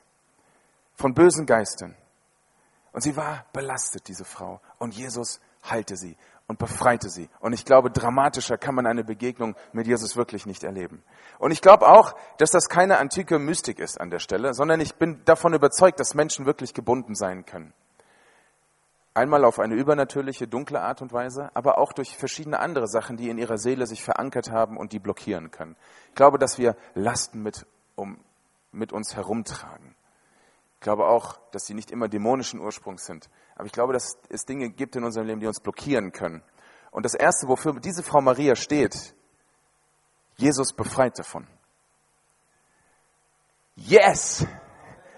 [0.96, 1.98] von bösen Geistern.
[2.94, 4.62] Und sie war belastet, diese Frau.
[4.78, 6.16] Und Jesus heilte sie
[6.52, 7.30] und befreite sie.
[7.40, 11.02] Und ich glaube, dramatischer kann man eine Begegnung mit Jesus wirklich nicht erleben.
[11.40, 14.96] Und ich glaube auch, dass das keine antike Mystik ist an der Stelle, sondern ich
[14.96, 17.72] bin davon überzeugt, dass Menschen wirklich gebunden sein können.
[19.14, 23.30] Einmal auf eine übernatürliche, dunkle Art und Weise, aber auch durch verschiedene andere Sachen, die
[23.30, 25.78] in ihrer Seele sich verankert haben und die blockieren können.
[26.10, 28.18] Ich glaube, dass wir Lasten mit, um,
[28.74, 29.96] mit uns herumtragen.
[30.82, 33.30] Ich glaube auch, dass sie nicht immer dämonischen Ursprungs sind.
[33.54, 36.42] Aber ich glaube, dass es Dinge gibt in unserem Leben, die uns blockieren können.
[36.90, 39.14] Und das Erste, wofür diese Frau Maria steht,
[40.38, 41.46] Jesus befreit davon.
[43.76, 44.44] Yes!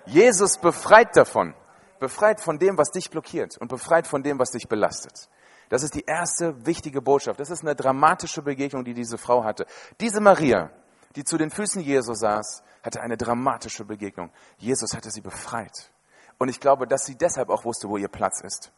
[0.05, 1.55] Jesus befreit davon.
[1.97, 5.29] Befreit von dem, was dich blockiert und befreit von dem, was dich belastet.
[5.69, 7.39] Das ist die erste wichtige Botschaft.
[7.39, 9.65] Das ist eine dramatische Begegnung, die diese Frau hatte.
[10.01, 10.71] Diese Maria,
[11.15, 14.31] die zu den Füßen Jesu saß, hatte eine dramatische Begegnung.
[14.57, 15.91] Jesus hatte sie befreit.
[16.37, 18.71] Und ich glaube, dass sie deshalb auch wusste, wo ihr Platz ist.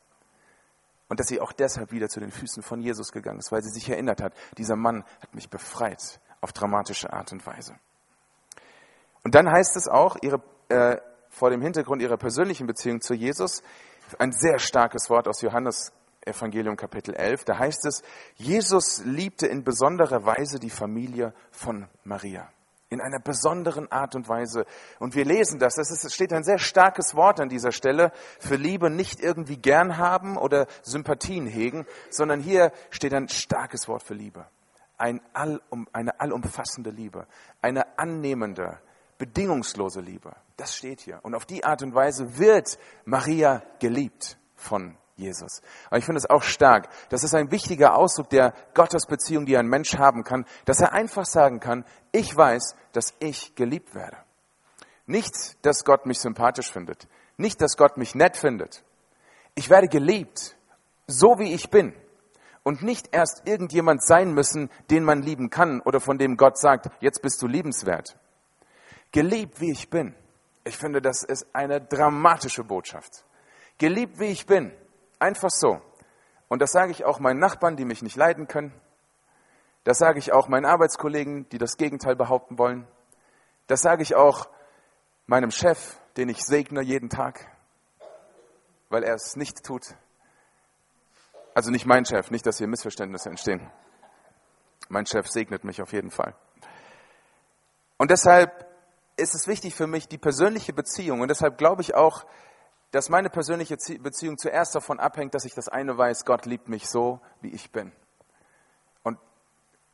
[1.07, 3.69] Und dass sie auch deshalb wieder zu den Füßen von Jesus gegangen ist, weil sie
[3.69, 7.75] sich erinnert hat, dieser Mann hat mich befreit auf dramatische Art und Weise.
[9.23, 10.97] Und dann heißt es auch, ihre, äh,
[11.29, 13.63] vor dem Hintergrund ihrer persönlichen Beziehung zu Jesus,
[14.19, 15.93] ein sehr starkes Wort aus Johannes
[16.25, 18.01] Evangelium Kapitel 11, da heißt es,
[18.35, 22.49] Jesus liebte in besonderer Weise die Familie von Maria.
[22.89, 24.65] In einer besonderen Art und Weise.
[24.99, 25.77] Und wir lesen das.
[25.77, 30.37] Es steht ein sehr starkes Wort an dieser Stelle für Liebe nicht irgendwie gern haben
[30.37, 34.47] oder Sympathien hegen, sondern hier steht ein starkes Wort für Liebe.
[34.97, 37.27] Ein allum, eine allumfassende Liebe.
[37.61, 38.79] Eine annehmende,
[39.17, 40.35] bedingungslose Liebe.
[40.57, 41.19] Das steht hier.
[41.23, 45.61] Und auf die Art und Weise wird Maria geliebt von Jesus.
[45.87, 46.89] Aber ich finde es auch stark.
[47.09, 51.25] Das ist ein wichtiger Ausdruck der Gottesbeziehung, die ein Mensch haben kann, dass er einfach
[51.25, 54.17] sagen kann, ich weiß, dass ich geliebt werde.
[55.05, 55.33] Nicht,
[55.65, 57.07] dass Gott mich sympathisch findet.
[57.37, 58.83] Nicht, dass Gott mich nett findet.
[59.53, 60.57] Ich werde geliebt,
[61.07, 61.93] so wie ich bin.
[62.63, 66.89] Und nicht erst irgendjemand sein müssen, den man lieben kann oder von dem Gott sagt,
[66.99, 68.17] jetzt bist du liebenswert.
[69.11, 70.15] Geliebt, wie ich bin.
[70.63, 73.23] Ich finde, das ist eine dramatische Botschaft.
[73.77, 74.73] Geliebt, wie ich bin
[75.19, 75.81] Einfach so.
[76.47, 78.73] Und das sage ich auch meinen Nachbarn, die mich nicht leiden können.
[79.83, 82.87] Das sage ich auch meinen Arbeitskollegen, die das Gegenteil behaupten wollen.
[83.67, 84.47] Das sage ich auch
[85.27, 87.47] meinem Chef, den ich segne jeden Tag,
[88.89, 89.95] weil er es nicht tut.
[91.53, 93.71] Also nicht mein Chef, nicht, dass hier Missverständnisse entstehen.
[94.89, 96.35] Mein Chef segnet mich auf jeden Fall.
[97.97, 98.65] Und deshalb
[99.17, 101.21] ist es wichtig für mich, die persönliche Beziehung.
[101.21, 102.25] Und deshalb glaube ich auch,
[102.95, 106.87] dass meine persönliche Beziehung zuerst davon abhängt, dass ich das eine weiß, Gott liebt mich
[106.87, 107.91] so, wie ich bin.
[109.03, 109.19] Und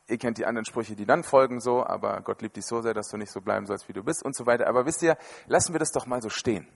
[0.06, 2.94] ihr kennt die anderen Sprüche, die dann folgen so, aber Gott liebt dich so sehr,
[2.94, 4.68] dass du nicht so bleiben sollst, wie du bist und so weiter.
[4.68, 6.68] Aber wisst ihr, lassen wir das doch mal so stehen.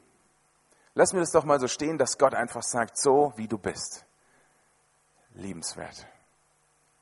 [0.94, 4.04] Lassen wir das doch mal so stehen, dass Gott einfach sagt, so wie du bist.
[5.34, 6.08] Liebenswert.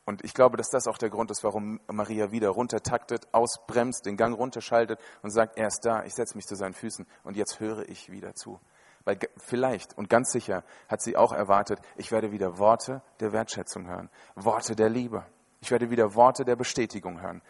[0.05, 4.19] Und ich glaube, dass das auch der Grund ist, warum Maria wieder runtertaktet, ausbremst, den
[4.19, 7.59] Gang runterschaltet und sagt, er ist da, ich setze mich zu seinen Füßen und jetzt
[7.59, 8.61] höre ich wieder zu.
[9.05, 13.87] Weil vielleicht und ganz sicher hat sie auch erwartet, ich werde wieder Worte der Wertschätzung
[13.87, 15.27] hören, Worte der Liebe.
[15.61, 17.43] Ich werde wieder Worte der Bestätigung hören.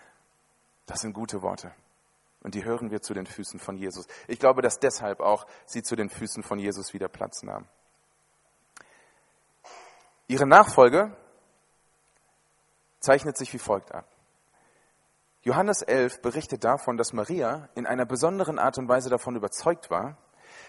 [0.87, 1.73] Das sind gute Worte.
[2.43, 4.07] Und die hören wir zu den Füßen von Jesus.
[4.29, 7.67] Ich glaube, dass deshalb auch sie zu den Füßen von Jesus wieder Platz nahm.
[10.27, 11.17] Ihre Nachfolge
[13.01, 14.07] zeichnet sich wie folgt ab.
[15.43, 20.17] Johannes 11 berichtet davon, dass Maria in einer besonderen Art und Weise davon überzeugt war,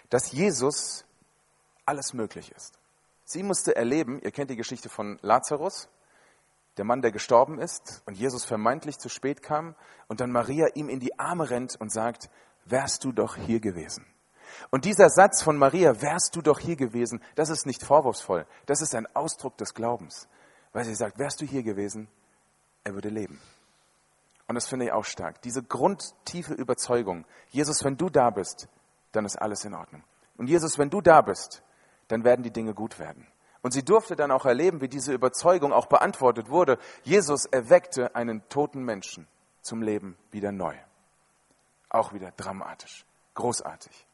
[0.09, 1.05] dass Jesus
[1.85, 2.79] alles möglich ist.
[3.23, 5.89] Sie musste erleben, ihr kennt die Geschichte von Lazarus,
[6.77, 9.75] der Mann, der gestorben ist und Jesus vermeintlich zu spät kam
[10.07, 12.29] und dann Maria ihm in die Arme rennt und sagt,
[12.65, 14.05] wärst du doch hier gewesen.
[14.71, 18.81] Und dieser Satz von Maria, wärst du doch hier gewesen, das ist nicht vorwurfsvoll, das
[18.81, 20.27] ist ein Ausdruck des Glaubens,
[20.73, 22.07] weil sie sagt, wärst du hier gewesen,
[22.83, 23.39] er würde leben.
[24.47, 25.41] Und das finde ich auch stark.
[25.41, 28.67] Diese grundtiefe Überzeugung, Jesus, wenn du da bist,
[29.15, 30.03] dann ist alles in Ordnung.
[30.37, 31.63] Und Jesus, wenn du da bist,
[32.07, 33.27] dann werden die Dinge gut werden.
[33.61, 36.77] Und sie durfte dann auch erleben, wie diese Überzeugung auch beantwortet wurde.
[37.03, 39.27] Jesus erweckte einen toten Menschen
[39.61, 40.75] zum Leben wieder neu.
[41.89, 44.05] Auch wieder dramatisch, großartig.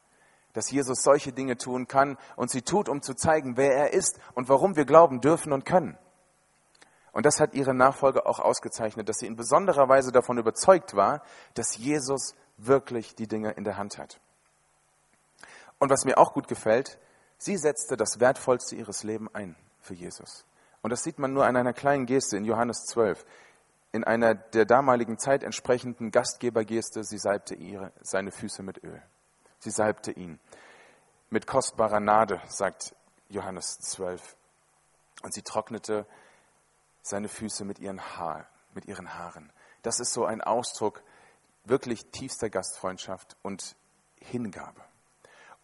[0.53, 4.19] Dass Jesus solche Dinge tun kann und sie tut, um zu zeigen, wer er ist
[4.35, 5.97] und warum wir glauben dürfen und können.
[7.11, 11.23] Und das hat ihre Nachfolger auch ausgezeichnet, dass sie in besonderer Weise davon überzeugt war,
[11.55, 14.21] dass Jesus wirklich die Dinge in der Hand hat.
[15.81, 16.99] Und was mir auch gut gefällt,
[17.39, 20.45] sie setzte das Wertvollste ihres Lebens ein für Jesus.
[20.83, 23.25] Und das sieht man nur an einer kleinen Geste in Johannes 12.
[23.91, 29.01] In einer der damaligen Zeit entsprechenden Gastgebergeste, sie salbte ihre, seine Füße mit Öl.
[29.57, 30.39] Sie salbte ihn
[31.31, 32.95] mit kostbarer Nade, sagt
[33.29, 34.35] Johannes 12.
[35.23, 36.05] Und sie trocknete
[37.01, 39.51] seine Füße mit ihren, Haar, mit ihren Haaren.
[39.81, 41.01] Das ist so ein Ausdruck
[41.63, 43.75] wirklich tiefster Gastfreundschaft und
[44.19, 44.90] Hingabe.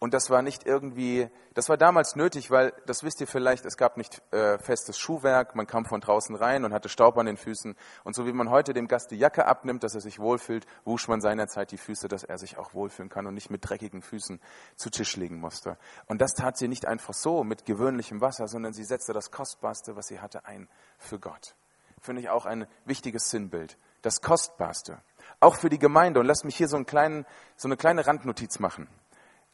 [0.00, 3.76] Und das war nicht irgendwie, das war damals nötig, weil, das wisst ihr vielleicht, es
[3.76, 7.36] gab nicht äh, festes Schuhwerk, man kam von draußen rein und hatte Staub an den
[7.36, 7.74] Füßen.
[8.04, 11.08] Und so wie man heute dem Gast die Jacke abnimmt, dass er sich wohlfühlt, wusch
[11.08, 14.40] man seinerzeit die Füße, dass er sich auch wohlfühlen kann und nicht mit dreckigen Füßen
[14.76, 15.76] zu Tisch legen musste.
[16.06, 19.96] Und das tat sie nicht einfach so mit gewöhnlichem Wasser, sondern sie setzte das Kostbarste,
[19.96, 21.56] was sie hatte, ein für Gott.
[22.00, 23.76] Finde ich auch ein wichtiges Sinnbild.
[24.02, 25.00] Das Kostbarste.
[25.40, 26.20] Auch für die Gemeinde.
[26.20, 28.86] Und lasst mich hier so, einen kleinen, so eine kleine Randnotiz machen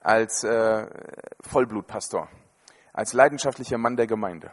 [0.05, 0.87] als äh,
[1.40, 2.29] Vollblutpastor,
[2.93, 4.53] als leidenschaftlicher Mann der Gemeinde.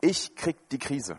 [0.00, 1.18] Ich krieg die Krise,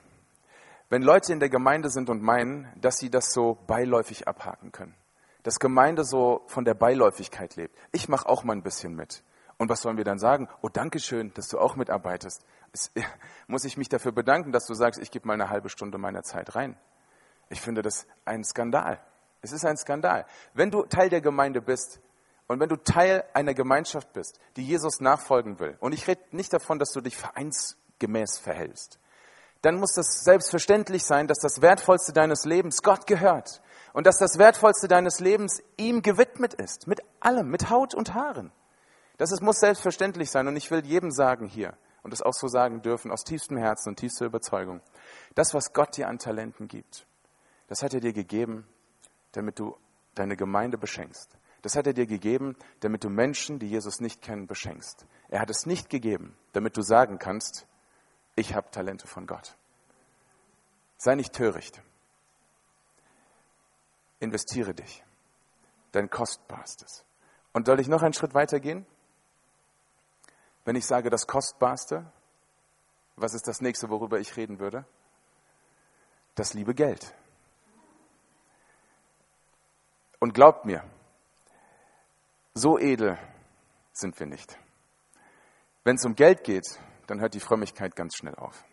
[0.89, 4.95] wenn Leute in der Gemeinde sind und meinen, dass sie das so beiläufig abhaken können.
[5.43, 7.77] Dass Gemeinde so von der Beiläufigkeit lebt.
[7.91, 9.23] Ich mache auch mal ein bisschen mit.
[9.57, 10.49] Und was sollen wir dann sagen?
[10.61, 12.43] Oh, danke schön, dass du auch mitarbeitest.
[12.73, 12.91] Es,
[13.47, 16.23] muss ich mich dafür bedanken, dass du sagst, ich gebe mal eine halbe Stunde meiner
[16.23, 16.75] Zeit rein.
[17.49, 18.99] Ich finde das ein Skandal.
[19.41, 20.25] Es ist ein Skandal.
[20.53, 22.01] Wenn du Teil der Gemeinde bist,
[22.49, 26.51] und wenn du Teil einer Gemeinschaft bist, die Jesus nachfolgen will, und ich rede nicht
[26.51, 28.99] davon, dass du dich vereinsgemäß verhältst,
[29.61, 33.61] dann muss das selbstverständlich sein, dass das Wertvollste deines Lebens Gott gehört
[33.93, 38.51] und dass das Wertvollste deines Lebens ihm gewidmet ist, mit allem, mit Haut und Haaren.
[39.17, 42.47] Das ist, muss selbstverständlich sein und ich will jedem sagen hier und es auch so
[42.47, 44.81] sagen dürfen, aus tiefstem Herzen und tiefster Überzeugung,
[45.35, 47.05] das, was Gott dir an Talenten gibt,
[47.67, 48.67] das hat er dir gegeben,
[49.33, 49.77] damit du
[50.15, 51.38] deine Gemeinde beschenkst.
[51.61, 55.05] Das hat er dir gegeben, damit du Menschen, die Jesus nicht kennen, beschenkst.
[55.27, 57.67] Er hat es nicht gegeben, damit du sagen kannst,
[58.35, 59.57] ich habe Talente von Gott.
[60.97, 61.81] Sei nicht töricht.
[64.19, 65.03] Investiere dich.
[65.91, 67.03] Dein Kostbarstes.
[67.51, 68.85] Und soll ich noch einen Schritt weiter gehen?
[70.65, 72.11] Wenn ich sage das Kostbarste,
[73.15, 74.85] was ist das nächste, worüber ich reden würde?
[76.35, 77.13] Das liebe Geld.
[80.19, 80.83] Und glaubt mir,
[82.53, 83.17] so edel
[83.91, 84.57] sind wir nicht.
[85.83, 86.65] Wenn es um Geld geht,
[87.07, 88.63] dann hört die Frömmigkeit ganz schnell auf.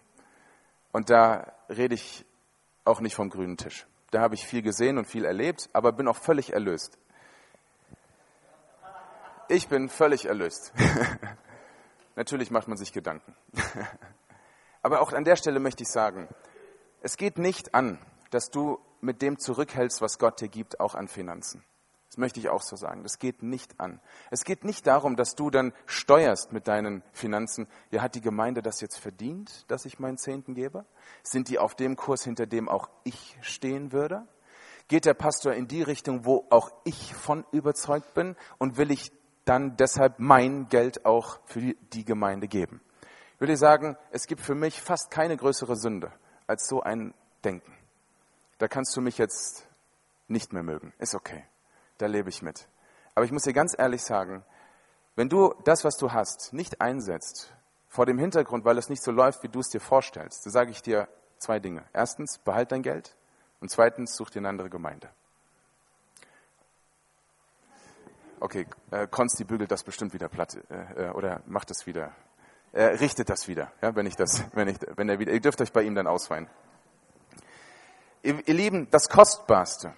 [0.92, 2.24] Und da rede ich
[2.84, 3.86] auch nicht vom grünen Tisch.
[4.10, 6.98] Da habe ich viel gesehen und viel erlebt, aber bin auch völlig erlöst.
[9.48, 10.72] Ich bin völlig erlöst.
[12.16, 13.36] Natürlich macht man sich Gedanken.
[14.82, 16.28] aber auch an der Stelle möchte ich sagen,
[17.00, 17.98] es geht nicht an,
[18.30, 21.62] dass du mit dem zurückhältst, was Gott dir gibt, auch an Finanzen.
[22.08, 23.02] Das möchte ich auch so sagen.
[23.02, 24.00] Das geht nicht an.
[24.30, 27.66] Es geht nicht darum, dass du dann steuerst mit deinen Finanzen.
[27.90, 30.84] Ja, hat die Gemeinde das jetzt verdient, dass ich meinen Zehnten gebe?
[31.22, 34.26] Sind die auf dem Kurs, hinter dem auch ich stehen würde?
[34.88, 38.36] Geht der Pastor in die Richtung, wo auch ich von überzeugt bin?
[38.58, 39.10] Und will ich
[39.44, 42.80] dann deshalb mein Geld auch für die Gemeinde geben?
[43.34, 46.12] Ich würde sagen, es gibt für mich fast keine größere Sünde
[46.46, 47.14] als so ein
[47.44, 47.74] Denken.
[48.58, 49.68] Da kannst du mich jetzt
[50.28, 50.94] nicht mehr mögen.
[50.98, 51.44] Ist okay
[51.98, 52.68] da lebe ich mit.
[53.14, 54.44] Aber ich muss dir ganz ehrlich sagen,
[55.14, 57.52] wenn du das, was du hast, nicht einsetzt,
[57.88, 60.70] vor dem Hintergrund, weil es nicht so läuft, wie du es dir vorstellst, dann sage
[60.70, 61.84] ich dir zwei Dinge.
[61.92, 63.16] Erstens, behalt dein Geld
[63.60, 65.08] und zweitens, such dir eine andere Gemeinde.
[68.38, 72.12] Okay, äh, Konsti bügelt das bestimmt wieder platt äh, äh, oder macht es wieder,
[72.72, 75.62] er richtet das wieder, ja, wenn ich das, wenn ich, wenn er wieder, ihr dürft
[75.62, 76.50] euch bei ihm dann ausweinen.
[78.22, 79.94] Ihr, ihr Lieben, das Kostbarste,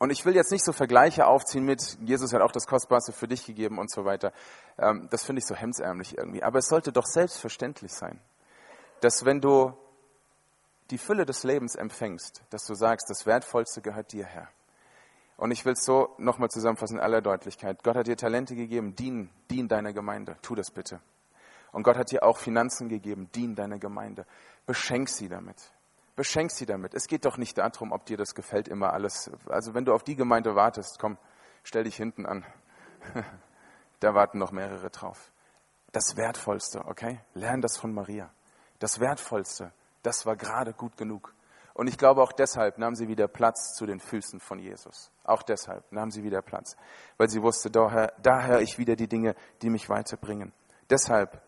[0.00, 3.28] und ich will jetzt nicht so Vergleiche aufziehen mit, Jesus hat auch das Kostbarste für
[3.28, 4.32] dich gegeben und so weiter.
[4.78, 6.42] Ähm, das finde ich so hemsärmlich irgendwie.
[6.42, 8.18] Aber es sollte doch selbstverständlich sein,
[9.02, 9.74] dass wenn du
[10.90, 14.48] die Fülle des Lebens empfängst, dass du sagst, das Wertvollste gehört dir, Herr.
[15.36, 17.84] Und ich will es so nochmal zusammenfassen in aller Deutlichkeit.
[17.84, 20.38] Gott hat dir Talente gegeben, dien, dien deiner Gemeinde.
[20.40, 21.02] Tu das bitte.
[21.72, 24.26] Und Gott hat dir auch Finanzen gegeben, dien deiner Gemeinde.
[24.64, 25.58] Beschenk sie damit.
[26.16, 26.94] Beschenk sie damit.
[26.94, 29.30] Es geht doch nicht darum, ob dir das gefällt, immer alles.
[29.46, 31.18] Also wenn du auf die Gemeinde wartest, komm,
[31.62, 32.44] stell dich hinten an.
[34.00, 35.30] da warten noch mehrere drauf.
[35.92, 37.20] Das Wertvollste, okay?
[37.34, 38.30] Lern das von Maria.
[38.78, 41.34] Das Wertvollste, das war gerade gut genug.
[41.74, 45.10] Und ich glaube, auch deshalb nahm sie wieder Platz zu den Füßen von Jesus.
[45.24, 46.76] Auch deshalb nahm sie wieder Platz,
[47.16, 50.52] weil sie wusste, daher, daher ich wieder die Dinge, die mich weiterbringen.
[50.90, 51.40] Deshalb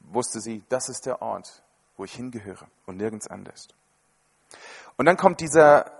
[0.00, 1.62] wusste sie, das ist der Ort,
[1.96, 3.68] wo ich hingehöre und nirgends anders.
[4.96, 5.92] Und dann kommt dieser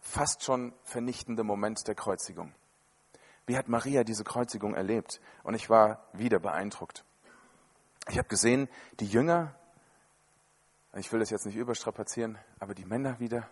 [0.00, 2.54] fast schon vernichtende Moment der Kreuzigung.
[3.46, 5.20] Wie hat Maria diese Kreuzigung erlebt?
[5.42, 7.04] Und ich war wieder beeindruckt.
[8.08, 9.54] Ich habe gesehen, die Jünger
[10.96, 13.48] ich will das jetzt nicht überstrapazieren, aber die Männer wieder,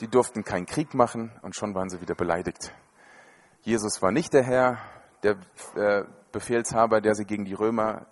[0.00, 2.72] die durften keinen Krieg machen und schon waren sie wieder beleidigt.
[3.60, 4.78] Jesus war nicht der Herr,
[5.22, 5.36] der
[5.74, 8.06] äh, Befehlshaber, der sie gegen die Römer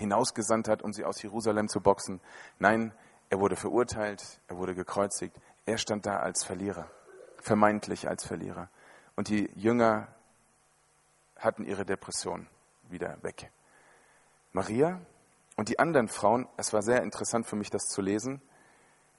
[0.00, 2.20] hinausgesandt hat, um sie aus Jerusalem zu boxen.
[2.58, 2.92] Nein,
[3.28, 5.36] er wurde verurteilt, er wurde gekreuzigt.
[5.66, 6.90] Er stand da als Verlierer,
[7.38, 8.68] vermeintlich als Verlierer.
[9.14, 10.08] Und die Jünger
[11.36, 12.48] hatten ihre Depression
[12.88, 13.52] wieder weg.
[14.52, 15.00] Maria
[15.56, 18.42] und die anderen Frauen, es war sehr interessant für mich, das zu lesen.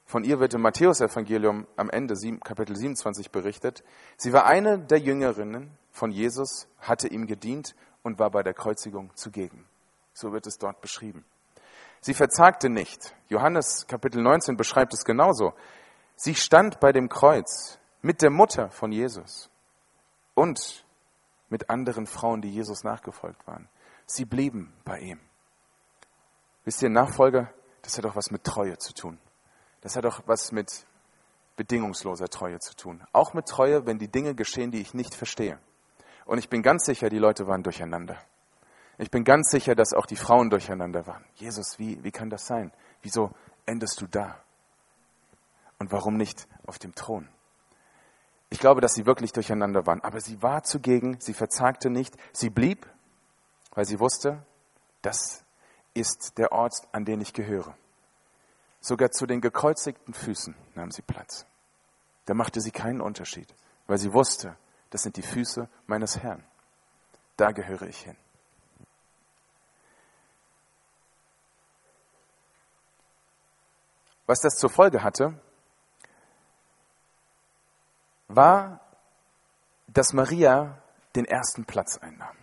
[0.06, 3.84] Von ihr wird im Matthäusevangelium am Ende, Kapitel 27, berichtet.
[4.18, 9.16] Sie war eine der Jüngerinnen von Jesus, hatte ihm gedient und war bei der Kreuzigung
[9.16, 9.66] zugegen.
[10.14, 11.26] So wird es dort beschrieben.
[12.02, 13.16] Sie verzagte nicht.
[13.30, 15.54] Johannes Kapitel 19 beschreibt es genauso.
[16.16, 19.50] Sie stand bei dem Kreuz mit der Mutter von Jesus
[20.34, 20.86] und
[21.50, 23.68] mit anderen Frauen, die Jesus nachgefolgt waren.
[24.06, 25.20] Sie blieben bei ihm.
[26.66, 29.20] Wisst ihr, Nachfolger, das hat auch was mit Treue zu tun.
[29.82, 30.86] Das hat auch was mit
[31.56, 33.04] bedingungsloser Treue zu tun.
[33.14, 35.60] Auch mit Treue, wenn die Dinge geschehen, die ich nicht verstehe.
[36.26, 38.18] Und ich bin ganz sicher, die Leute waren durcheinander.
[39.02, 41.26] Ich bin ganz sicher, dass auch die Frauen durcheinander waren.
[41.34, 42.72] Jesus, wie, wie kann das sein?
[43.02, 43.32] Wieso
[43.66, 44.40] endest du da?
[45.80, 47.28] Und warum nicht auf dem Thron?
[48.52, 50.02] Ich glaube, dass sie wirklich durcheinander waren.
[50.02, 52.88] Aber sie war zugegen, sie verzagte nicht, sie blieb,
[53.74, 54.46] weil sie wusste,
[55.02, 55.44] das
[55.96, 57.76] ist der Ort, an den ich gehöre.
[58.82, 61.48] Sogar zu den gekreuzigten Füßen nahm sie Platz.
[62.26, 63.52] Da machte sie keinen Unterschied,
[63.88, 64.58] weil sie wusste,
[64.92, 66.44] das sind die Füße meines Herrn.
[67.36, 68.16] Da gehöre ich hin.
[74.26, 75.40] Was das zur Folge hatte,
[78.28, 78.80] war,
[79.88, 80.82] dass Maria
[81.16, 82.38] den ersten Platz einnahm.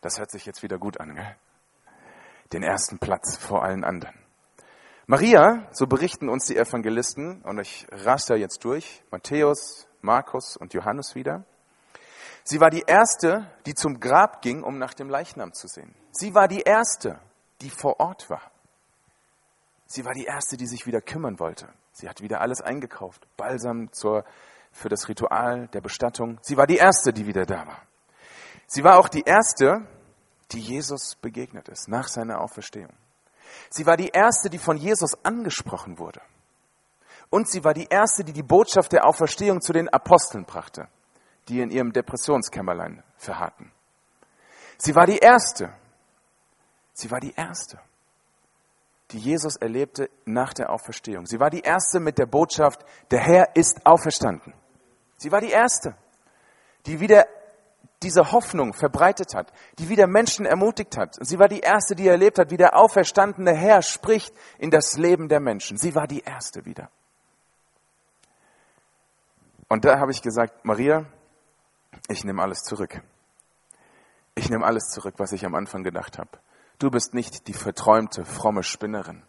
[0.00, 1.36] Das hört sich jetzt wieder gut an, gell?
[2.52, 4.14] den ersten Platz vor allen anderen.
[5.06, 11.14] Maria, so berichten uns die Evangelisten, und ich raste jetzt durch, Matthäus, Markus und Johannes
[11.14, 11.44] wieder.
[12.44, 15.94] Sie war die erste, die zum Grab ging, um nach dem Leichnam zu sehen.
[16.12, 17.18] Sie war die erste,
[17.60, 18.42] die vor Ort war.
[19.86, 21.68] Sie war die erste, die sich wieder kümmern wollte.
[21.92, 23.26] Sie hat wieder alles eingekauft.
[23.36, 24.24] Balsam zur,
[24.72, 26.38] für das Ritual der Bestattung.
[26.42, 27.82] Sie war die erste, die wieder da war.
[28.66, 29.86] Sie war auch die erste,
[30.52, 32.92] die Jesus begegnet ist nach seiner Auferstehung.
[33.70, 36.20] Sie war die erste, die von Jesus angesprochen wurde.
[37.30, 40.88] Und sie war die erste, die die Botschaft der Auferstehung zu den Aposteln brachte,
[41.48, 43.72] die in ihrem Depressionskämmerlein verharrten.
[44.78, 45.72] Sie war die erste,
[46.92, 47.80] sie war die erste,
[49.12, 51.26] die Jesus erlebte nach der Auferstehung.
[51.26, 54.52] Sie war die erste mit der Botschaft, der Herr ist auferstanden.
[55.16, 55.96] Sie war die erste,
[56.86, 57.26] die wieder
[58.02, 61.16] diese Hoffnung verbreitet hat, die wieder Menschen ermutigt hat.
[61.20, 65.28] Sie war die erste, die erlebt hat, wie der auferstandene Herr spricht in das Leben
[65.28, 65.78] der Menschen.
[65.78, 66.90] Sie war die erste wieder.
[69.68, 71.06] Und da habe ich gesagt, Maria,
[72.08, 73.00] ich nehme alles zurück.
[74.34, 76.30] Ich nehme alles zurück, was ich am Anfang gedacht habe.
[76.78, 79.22] Du bist nicht die verträumte, fromme Spinnerin,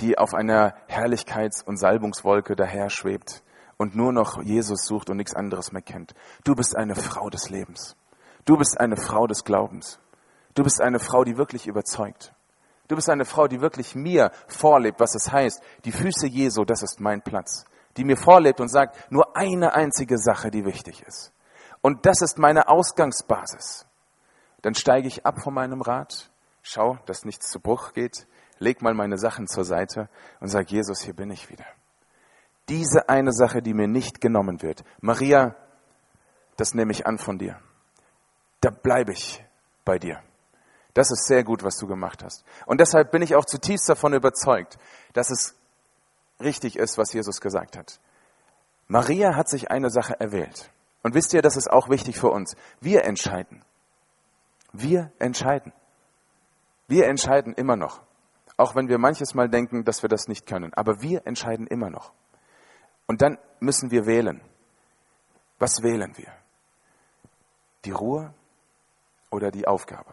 [0.00, 3.42] die auf einer Herrlichkeits- und Salbungswolke daher schwebt
[3.78, 6.14] und nur noch Jesus sucht und nichts anderes mehr kennt.
[6.44, 7.96] Du bist eine Frau des Lebens.
[8.44, 9.98] Du bist eine Frau des Glaubens.
[10.54, 12.34] Du bist eine Frau, die wirklich überzeugt.
[12.88, 15.62] Du bist eine Frau, die wirklich mir vorlebt, was es heißt.
[15.86, 17.64] Die Füße Jesu, das ist mein Platz.
[17.96, 21.32] Die mir vorlebt und sagt, nur eine einzige Sache, die wichtig ist.
[21.80, 23.86] Und das ist meine Ausgangsbasis.
[24.60, 26.30] Dann steige ich ab von meinem Rad,
[26.62, 28.26] schau, dass nichts zu Bruch geht,
[28.58, 30.08] leg mal meine Sachen zur Seite
[30.40, 31.66] und sag, Jesus, hier bin ich wieder
[32.70, 34.84] diese eine Sache, die mir nicht genommen wird.
[35.00, 35.56] Maria,
[36.56, 37.60] das nehme ich an von dir.
[38.60, 39.44] Da bleibe ich
[39.84, 40.22] bei dir.
[40.94, 42.44] Das ist sehr gut, was du gemacht hast.
[42.66, 44.78] Und deshalb bin ich auch zutiefst davon überzeugt,
[45.12, 45.56] dass es
[46.40, 48.00] richtig ist, was Jesus gesagt hat.
[48.86, 50.70] Maria hat sich eine Sache erwählt.
[51.02, 52.56] Und wisst ihr, das ist auch wichtig für uns.
[52.80, 53.64] Wir entscheiden.
[54.72, 55.72] Wir entscheiden.
[56.90, 58.02] Wir entscheiden immer noch.
[58.56, 60.74] Auch wenn wir manches Mal denken, dass wir das nicht können.
[60.74, 62.12] Aber wir entscheiden immer noch.
[63.06, 64.40] Und dann müssen wir wählen.
[65.60, 66.32] Was wählen wir?
[67.84, 68.34] Die Ruhe
[69.30, 70.12] oder die Aufgabe?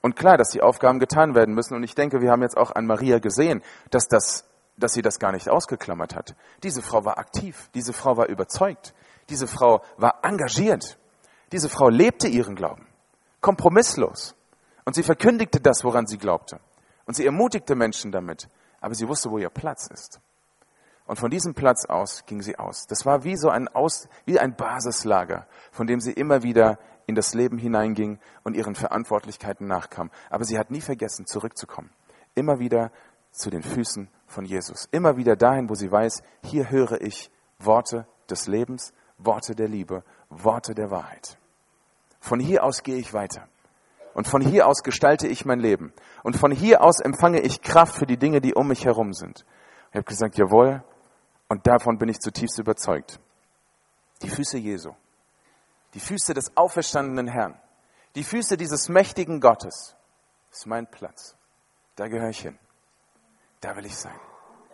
[0.00, 1.74] Und klar, dass die Aufgaben getan werden müssen.
[1.74, 4.48] Und ich denke, wir haben jetzt auch an Maria gesehen, dass das,
[4.78, 6.34] dass sie das gar nicht ausgeklammert hat.
[6.62, 7.68] Diese Frau war aktiv.
[7.74, 8.94] Diese Frau war überzeugt.
[9.28, 10.98] Diese Frau war engagiert.
[11.52, 12.86] Diese Frau lebte ihren Glauben.
[13.42, 14.37] Kompromisslos.
[14.88, 16.60] Und sie verkündigte das, woran sie glaubte.
[17.04, 18.48] Und sie ermutigte Menschen damit.
[18.80, 20.18] Aber sie wusste, wo ihr Platz ist.
[21.04, 22.86] Und von diesem Platz aus ging sie aus.
[22.86, 27.14] Das war wie so ein, aus, wie ein Basislager, von dem sie immer wieder in
[27.14, 30.10] das Leben hineinging und ihren Verantwortlichkeiten nachkam.
[30.30, 31.90] Aber sie hat nie vergessen, zurückzukommen.
[32.34, 32.90] Immer wieder
[33.30, 34.88] zu den Füßen von Jesus.
[34.90, 40.02] Immer wieder dahin, wo sie weiß, hier höre ich Worte des Lebens, Worte der Liebe,
[40.30, 41.36] Worte der Wahrheit.
[42.20, 43.48] Von hier aus gehe ich weiter.
[44.18, 45.92] Und von hier aus gestalte ich mein Leben.
[46.24, 49.46] Und von hier aus empfange ich Kraft für die Dinge, die um mich herum sind.
[49.90, 50.82] Ich habe gesagt, jawohl,
[51.48, 53.20] und davon bin ich zutiefst überzeugt.
[54.22, 54.92] Die Füße Jesu
[55.94, 57.58] die Füße des auferstandenen Herrn,
[58.14, 59.96] die Füße dieses mächtigen Gottes,
[60.50, 61.36] ist mein Platz.
[61.96, 62.58] Da gehöre ich hin.
[63.60, 64.18] Da will ich sein.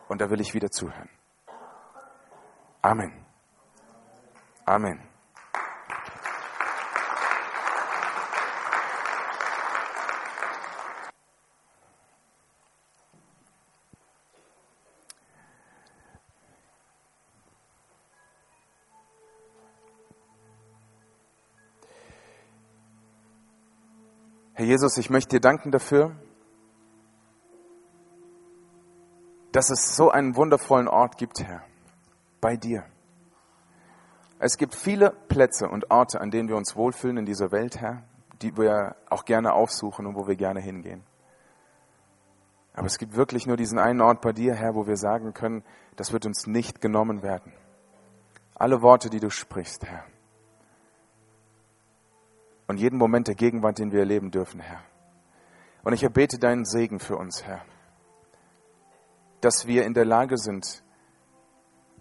[0.08, 1.08] Und da will ich wieder zuhören.
[2.82, 3.24] Amen.
[4.66, 5.13] Amen.
[24.74, 26.16] Jesus, ich möchte dir danken dafür,
[29.52, 31.62] dass es so einen wundervollen Ort gibt, Herr,
[32.40, 32.82] bei dir.
[34.40, 38.02] Es gibt viele Plätze und Orte, an denen wir uns wohlfühlen in dieser Welt, Herr,
[38.42, 41.04] die wir auch gerne aufsuchen und wo wir gerne hingehen.
[42.72, 45.62] Aber es gibt wirklich nur diesen einen Ort bei dir, Herr, wo wir sagen können,
[45.94, 47.52] das wird uns nicht genommen werden.
[48.56, 50.04] Alle Worte, die du sprichst, Herr,
[52.66, 54.80] und jeden Moment der Gegenwart, den wir erleben dürfen, Herr.
[55.82, 57.64] Und ich erbete deinen Segen für uns, Herr,
[59.40, 60.82] dass wir in der Lage sind,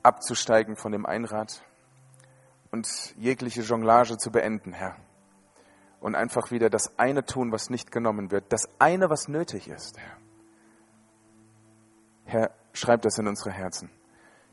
[0.04, 1.62] abzusteigen von dem Einrad
[2.72, 2.88] und
[3.18, 4.96] jegliche Jonglage zu beenden, Herr.
[6.00, 9.98] Und einfach wieder das eine tun, was nicht genommen wird, das eine, was nötig ist,
[9.98, 10.18] Herr.
[12.26, 13.90] Herr, schreib das in unsere Herzen,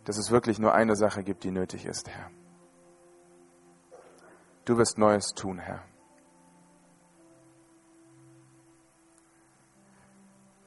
[0.04, 2.30] dass es wirklich nur eine Sache gibt, die nötig ist, Herr.
[4.64, 5.82] Du wirst Neues tun, Herr.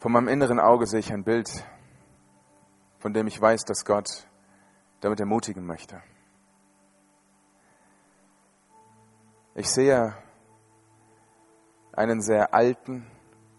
[0.04, 1.50] Von meinem inneren Auge sehe ich ein Bild,
[3.00, 4.28] von dem ich weiß, dass Gott
[5.00, 6.04] damit ermutigen möchte.
[9.56, 10.14] Ich sehe
[11.94, 13.10] einen sehr alten,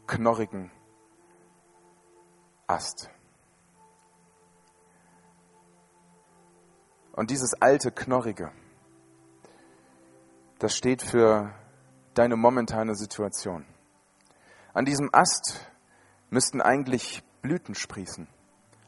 [0.07, 0.71] knorrigen
[2.67, 3.09] Ast.
[7.13, 8.53] Und dieses alte, knorrige,
[10.59, 11.55] das steht für
[12.13, 13.65] deine momentane Situation.
[14.75, 15.74] An diesem Ast
[16.35, 18.27] müssten eigentlich Blüten sprießen.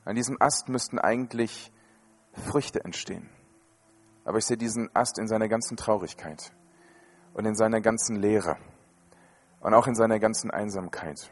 [0.05, 1.73] An diesem Ast müssten eigentlich
[2.33, 3.31] Früchte entstehen.
[4.25, 6.53] Aber ich sehe diesen Ast in seiner ganzen Traurigkeit
[7.35, 8.57] und in seiner ganzen Leere
[9.61, 11.31] und auch in seiner ganzen Einsamkeit.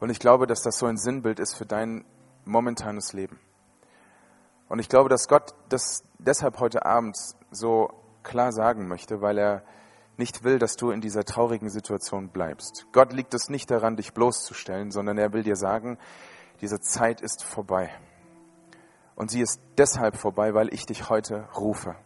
[0.00, 2.06] Und ich glaube, dass das so ein Sinnbild ist für dein
[2.46, 3.38] momentanes Leben.
[4.68, 7.16] Und ich glaube, dass Gott das deshalb heute Abend
[7.50, 7.90] so
[8.22, 9.62] klar sagen möchte, weil er
[10.16, 12.86] nicht will, dass du in dieser traurigen Situation bleibst.
[12.92, 15.98] Gott liegt es nicht daran, dich bloßzustellen, sondern er will dir sagen,
[16.60, 17.90] diese Zeit ist vorbei.
[19.16, 21.96] Und sie ist deshalb vorbei, weil ich dich heute rufe.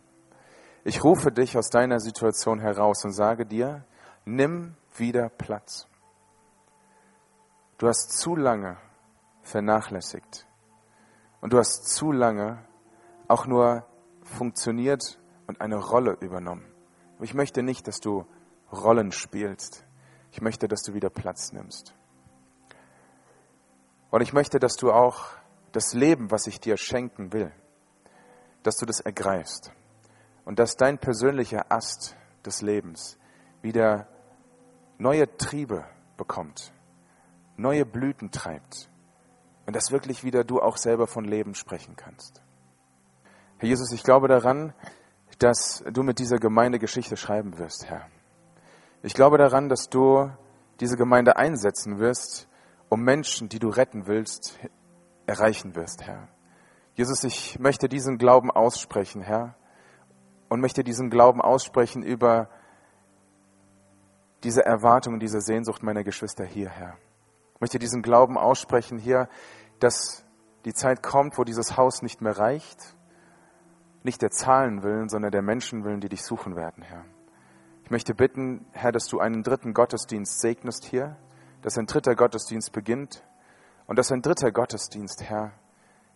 [0.84, 3.84] Ich rufe dich aus deiner Situation heraus und sage dir,
[4.24, 5.86] nimm wieder Platz.
[7.78, 8.76] Du hast zu lange
[9.42, 10.46] vernachlässigt.
[11.40, 12.64] Und du hast zu lange
[13.28, 13.86] auch nur
[14.22, 16.67] funktioniert und eine Rolle übernommen.
[17.18, 18.24] Aber ich möchte nicht, dass du
[18.70, 19.84] Rollen spielst.
[20.30, 21.92] Ich möchte, dass du wieder Platz nimmst.
[24.10, 25.26] Und ich möchte, dass du auch
[25.72, 27.50] das Leben, was ich dir schenken will,
[28.62, 29.72] dass du das ergreifst.
[30.44, 32.16] Und dass dein persönlicher Ast
[32.46, 33.18] des Lebens
[33.62, 34.06] wieder
[34.96, 35.84] neue Triebe
[36.16, 36.72] bekommt,
[37.56, 38.88] neue Blüten treibt.
[39.66, 42.42] Und dass wirklich wieder du auch selber von Leben sprechen kannst.
[43.58, 44.72] Herr Jesus, ich glaube daran,
[45.38, 48.06] dass du mit dieser Gemeinde Geschichte schreiben wirst, Herr.
[49.02, 50.30] Ich glaube daran, dass du
[50.80, 52.48] diese Gemeinde einsetzen wirst,
[52.88, 54.58] um Menschen, die du retten willst,
[55.26, 56.28] erreichen wirst, Herr.
[56.94, 59.54] Jesus, ich möchte diesen Glauben aussprechen, Herr,
[60.48, 62.48] und möchte diesen Glauben aussprechen über
[64.42, 66.96] diese Erwartung, diese Sehnsucht meiner Geschwister hier, Herr.
[67.54, 69.28] Ich möchte diesen Glauben aussprechen hier,
[69.78, 70.24] dass
[70.64, 72.96] die Zeit kommt, wo dieses Haus nicht mehr reicht,
[74.08, 77.04] nicht der Zahlen willen, sondern der Menschen willen, die dich suchen werden, Herr.
[77.84, 81.18] Ich möchte bitten, Herr, dass du einen dritten Gottesdienst segnest hier,
[81.60, 83.22] dass ein dritter Gottesdienst beginnt
[83.86, 85.52] und dass ein dritter Gottesdienst, Herr,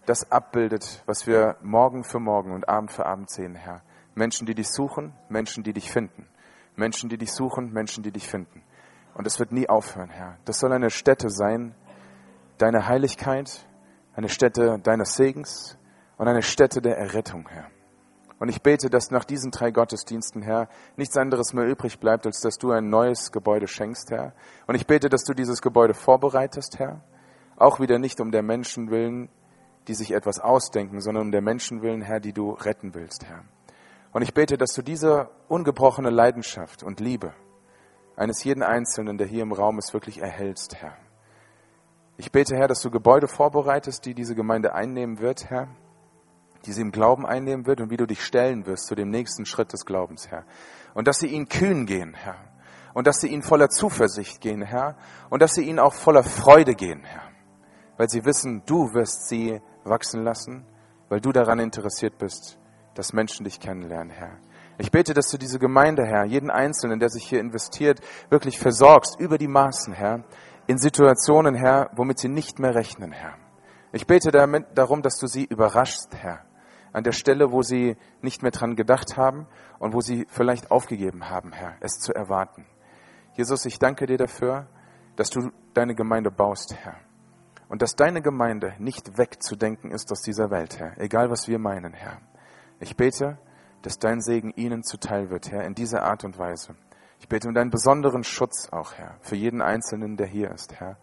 [0.06, 3.82] das abbildet, was wir morgen für morgen und Abend für Abend sehen, Herr.
[4.14, 6.26] Menschen, die dich suchen, Menschen, die dich finden.
[6.76, 8.62] Menschen, die dich suchen, Menschen, die dich finden.
[9.12, 10.38] Und es wird nie aufhören, Herr.
[10.46, 11.74] Das soll eine Stätte sein,
[12.56, 13.66] deiner Heiligkeit,
[14.14, 15.76] eine Stätte deines Segens
[16.16, 17.71] und eine Stätte der Errettung, Herr.
[18.42, 22.40] Und ich bete, dass nach diesen drei Gottesdiensten, Herr, nichts anderes mehr übrig bleibt, als
[22.40, 24.32] dass du ein neues Gebäude schenkst, Herr.
[24.66, 27.04] Und ich bete, dass du dieses Gebäude vorbereitest, Herr.
[27.54, 29.28] Auch wieder nicht um der Menschen willen,
[29.86, 33.44] die sich etwas ausdenken, sondern um der Menschen willen, Herr, die du retten willst, Herr.
[34.10, 37.34] Und ich bete, dass du diese ungebrochene Leidenschaft und Liebe
[38.16, 40.96] eines jeden Einzelnen, der hier im Raum ist, wirklich erhältst, Herr.
[42.16, 45.68] Ich bete, Herr, dass du Gebäude vorbereitest, die diese Gemeinde einnehmen wird, Herr,
[46.66, 49.46] die sie im Glauben einnehmen wird und wie du dich stellen wirst zu dem nächsten
[49.46, 50.44] Schritt des Glaubens, Herr.
[50.94, 52.36] Und dass sie ihnen kühn gehen, Herr.
[52.94, 54.96] Und dass sie ihnen voller Zuversicht gehen, Herr.
[55.30, 57.22] Und dass sie ihnen auch voller Freude gehen, Herr.
[57.96, 60.66] Weil sie wissen, du wirst sie wachsen lassen,
[61.08, 62.58] weil du daran interessiert bist,
[62.94, 64.38] dass Menschen dich kennenlernen, Herr.
[64.78, 68.00] Ich bete, dass du diese Gemeinde, Herr, jeden Einzelnen, der sich hier investiert,
[68.30, 70.24] wirklich versorgst über die Maßen, Herr,
[70.66, 73.34] in Situationen, Herr, womit sie nicht mehr rechnen, Herr.
[73.92, 76.40] Ich bete damit, darum, dass du sie überraschst, Herr,
[76.92, 79.46] an der Stelle, wo sie nicht mehr dran gedacht haben
[79.78, 82.66] und wo sie vielleicht aufgegeben haben, Herr, es zu erwarten.
[83.34, 84.66] Jesus, ich danke dir dafür,
[85.16, 86.96] dass du deine Gemeinde baust, Herr.
[87.68, 91.94] Und dass deine Gemeinde nicht wegzudenken ist aus dieser Welt, Herr, egal was wir meinen,
[91.94, 92.20] Herr.
[92.80, 93.38] Ich bete,
[93.80, 96.74] dass dein Segen ihnen zuteil wird, Herr, in dieser Art und Weise.
[97.18, 100.98] Ich bete um deinen besonderen Schutz auch, Herr, für jeden Einzelnen, der hier ist, Herr.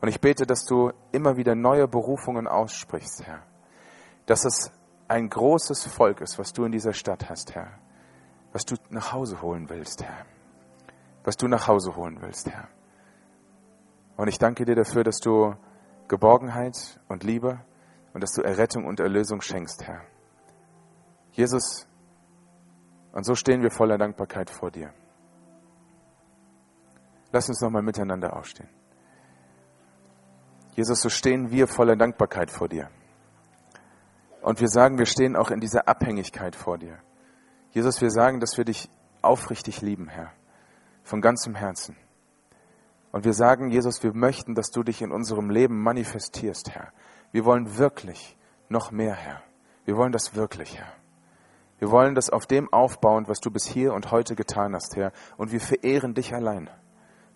[0.00, 3.42] Und ich bete, dass du immer wieder neue Berufungen aussprichst, Herr.
[4.26, 4.72] Dass es
[5.08, 7.78] ein großes Volk ist, was du in dieser Stadt hast, Herr.
[8.52, 10.26] Was du nach Hause holen willst, Herr.
[11.24, 12.68] Was du nach Hause holen willst, Herr.
[14.16, 15.54] Und ich danke dir dafür, dass du
[16.08, 17.60] Geborgenheit und Liebe
[18.12, 20.02] und dass du Errettung und Erlösung schenkst, Herr.
[21.32, 21.86] Jesus,
[23.12, 24.92] und so stehen wir voller Dankbarkeit vor dir.
[27.32, 28.68] Lass uns nochmal miteinander aufstehen.
[30.74, 32.90] Jesus, so stehen wir voller Dankbarkeit vor dir.
[34.48, 36.96] Und wir sagen, wir stehen auch in dieser Abhängigkeit vor dir.
[37.72, 38.88] Jesus, wir sagen, dass wir dich
[39.20, 40.32] aufrichtig lieben, Herr,
[41.02, 41.98] von ganzem Herzen.
[43.12, 46.94] Und wir sagen, Jesus, wir möchten, dass du dich in unserem Leben manifestierst, Herr.
[47.30, 48.38] Wir wollen wirklich
[48.70, 49.42] noch mehr, Herr.
[49.84, 50.94] Wir wollen das wirklich, Herr.
[51.78, 55.12] Wir wollen das auf dem aufbauen, was du bis hier und heute getan hast, Herr.
[55.36, 56.70] Und wir verehren dich allein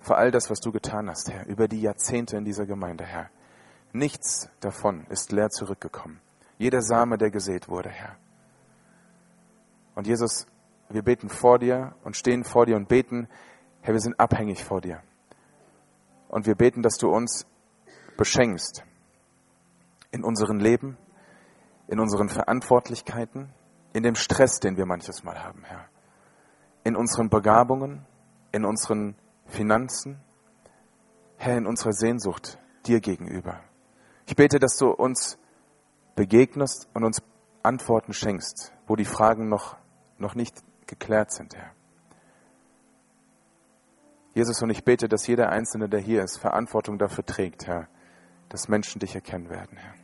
[0.00, 3.28] für all das, was du getan hast, Herr, über die Jahrzehnte in dieser Gemeinde, Herr.
[3.92, 6.22] Nichts davon ist leer zurückgekommen.
[6.62, 8.16] Jeder Same, der gesät wurde, Herr.
[9.96, 10.46] Und Jesus,
[10.90, 13.26] wir beten vor dir und stehen vor dir und beten,
[13.80, 15.02] Herr, wir sind abhängig vor dir.
[16.28, 17.46] Und wir beten, dass du uns
[18.16, 18.84] beschenkst
[20.12, 20.96] in unserem Leben,
[21.88, 23.52] in unseren Verantwortlichkeiten,
[23.92, 25.88] in dem Stress, den wir manches Mal haben, Herr.
[26.84, 28.06] In unseren Begabungen,
[28.52, 30.20] in unseren Finanzen,
[31.38, 33.58] Herr, in unserer Sehnsucht dir gegenüber.
[34.26, 35.40] Ich bete, dass du uns
[36.14, 37.22] begegnest und uns
[37.62, 39.76] Antworten schenkst, wo die Fragen noch,
[40.18, 41.72] noch nicht geklärt sind, Herr.
[44.34, 47.88] Jesus, und ich bete, dass jeder Einzelne, der hier ist, Verantwortung dafür trägt, Herr,
[48.48, 49.94] dass Menschen dich erkennen werden, Herr.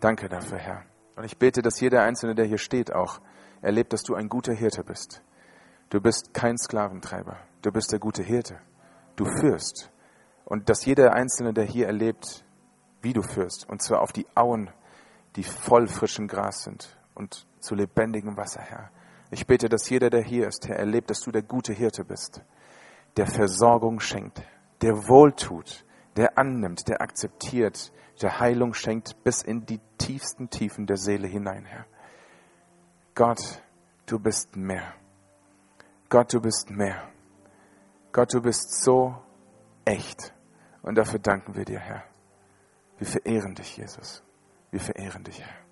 [0.00, 0.82] Danke dafür, Herr.
[1.16, 3.20] Und ich bete, dass jeder Einzelne, der hier steht, auch
[3.62, 5.22] erlebt, dass du ein guter Hirte bist.
[5.90, 7.38] Du bist kein Sklaventreiber.
[7.62, 8.58] Du bist der gute Hirte.
[9.16, 9.90] Du führst.
[10.44, 12.44] Und dass jeder Einzelne, der hier erlebt,
[13.04, 14.70] wie du führst, und zwar auf die Auen,
[15.36, 18.90] die voll frischem Gras sind und zu lebendigem Wasser, Herr.
[19.30, 22.42] Ich bete, dass jeder, der hier ist, Herr, erlebt, dass du der gute Hirte bist
[23.16, 24.42] der Versorgung schenkt,
[24.82, 25.84] der wohltut,
[26.16, 31.64] der annimmt, der akzeptiert, der Heilung schenkt bis in die tiefsten Tiefen der Seele hinein,
[31.64, 31.86] Herr.
[33.14, 33.62] Gott,
[34.06, 34.94] du bist mehr.
[36.08, 37.08] Gott, du bist mehr.
[38.12, 39.16] Gott, du bist so
[39.84, 40.32] echt.
[40.82, 42.04] Und dafür danken wir dir, Herr.
[43.04, 44.22] Wir verehren dich, Jesus.
[44.70, 45.63] Wir verehren dich, Herr.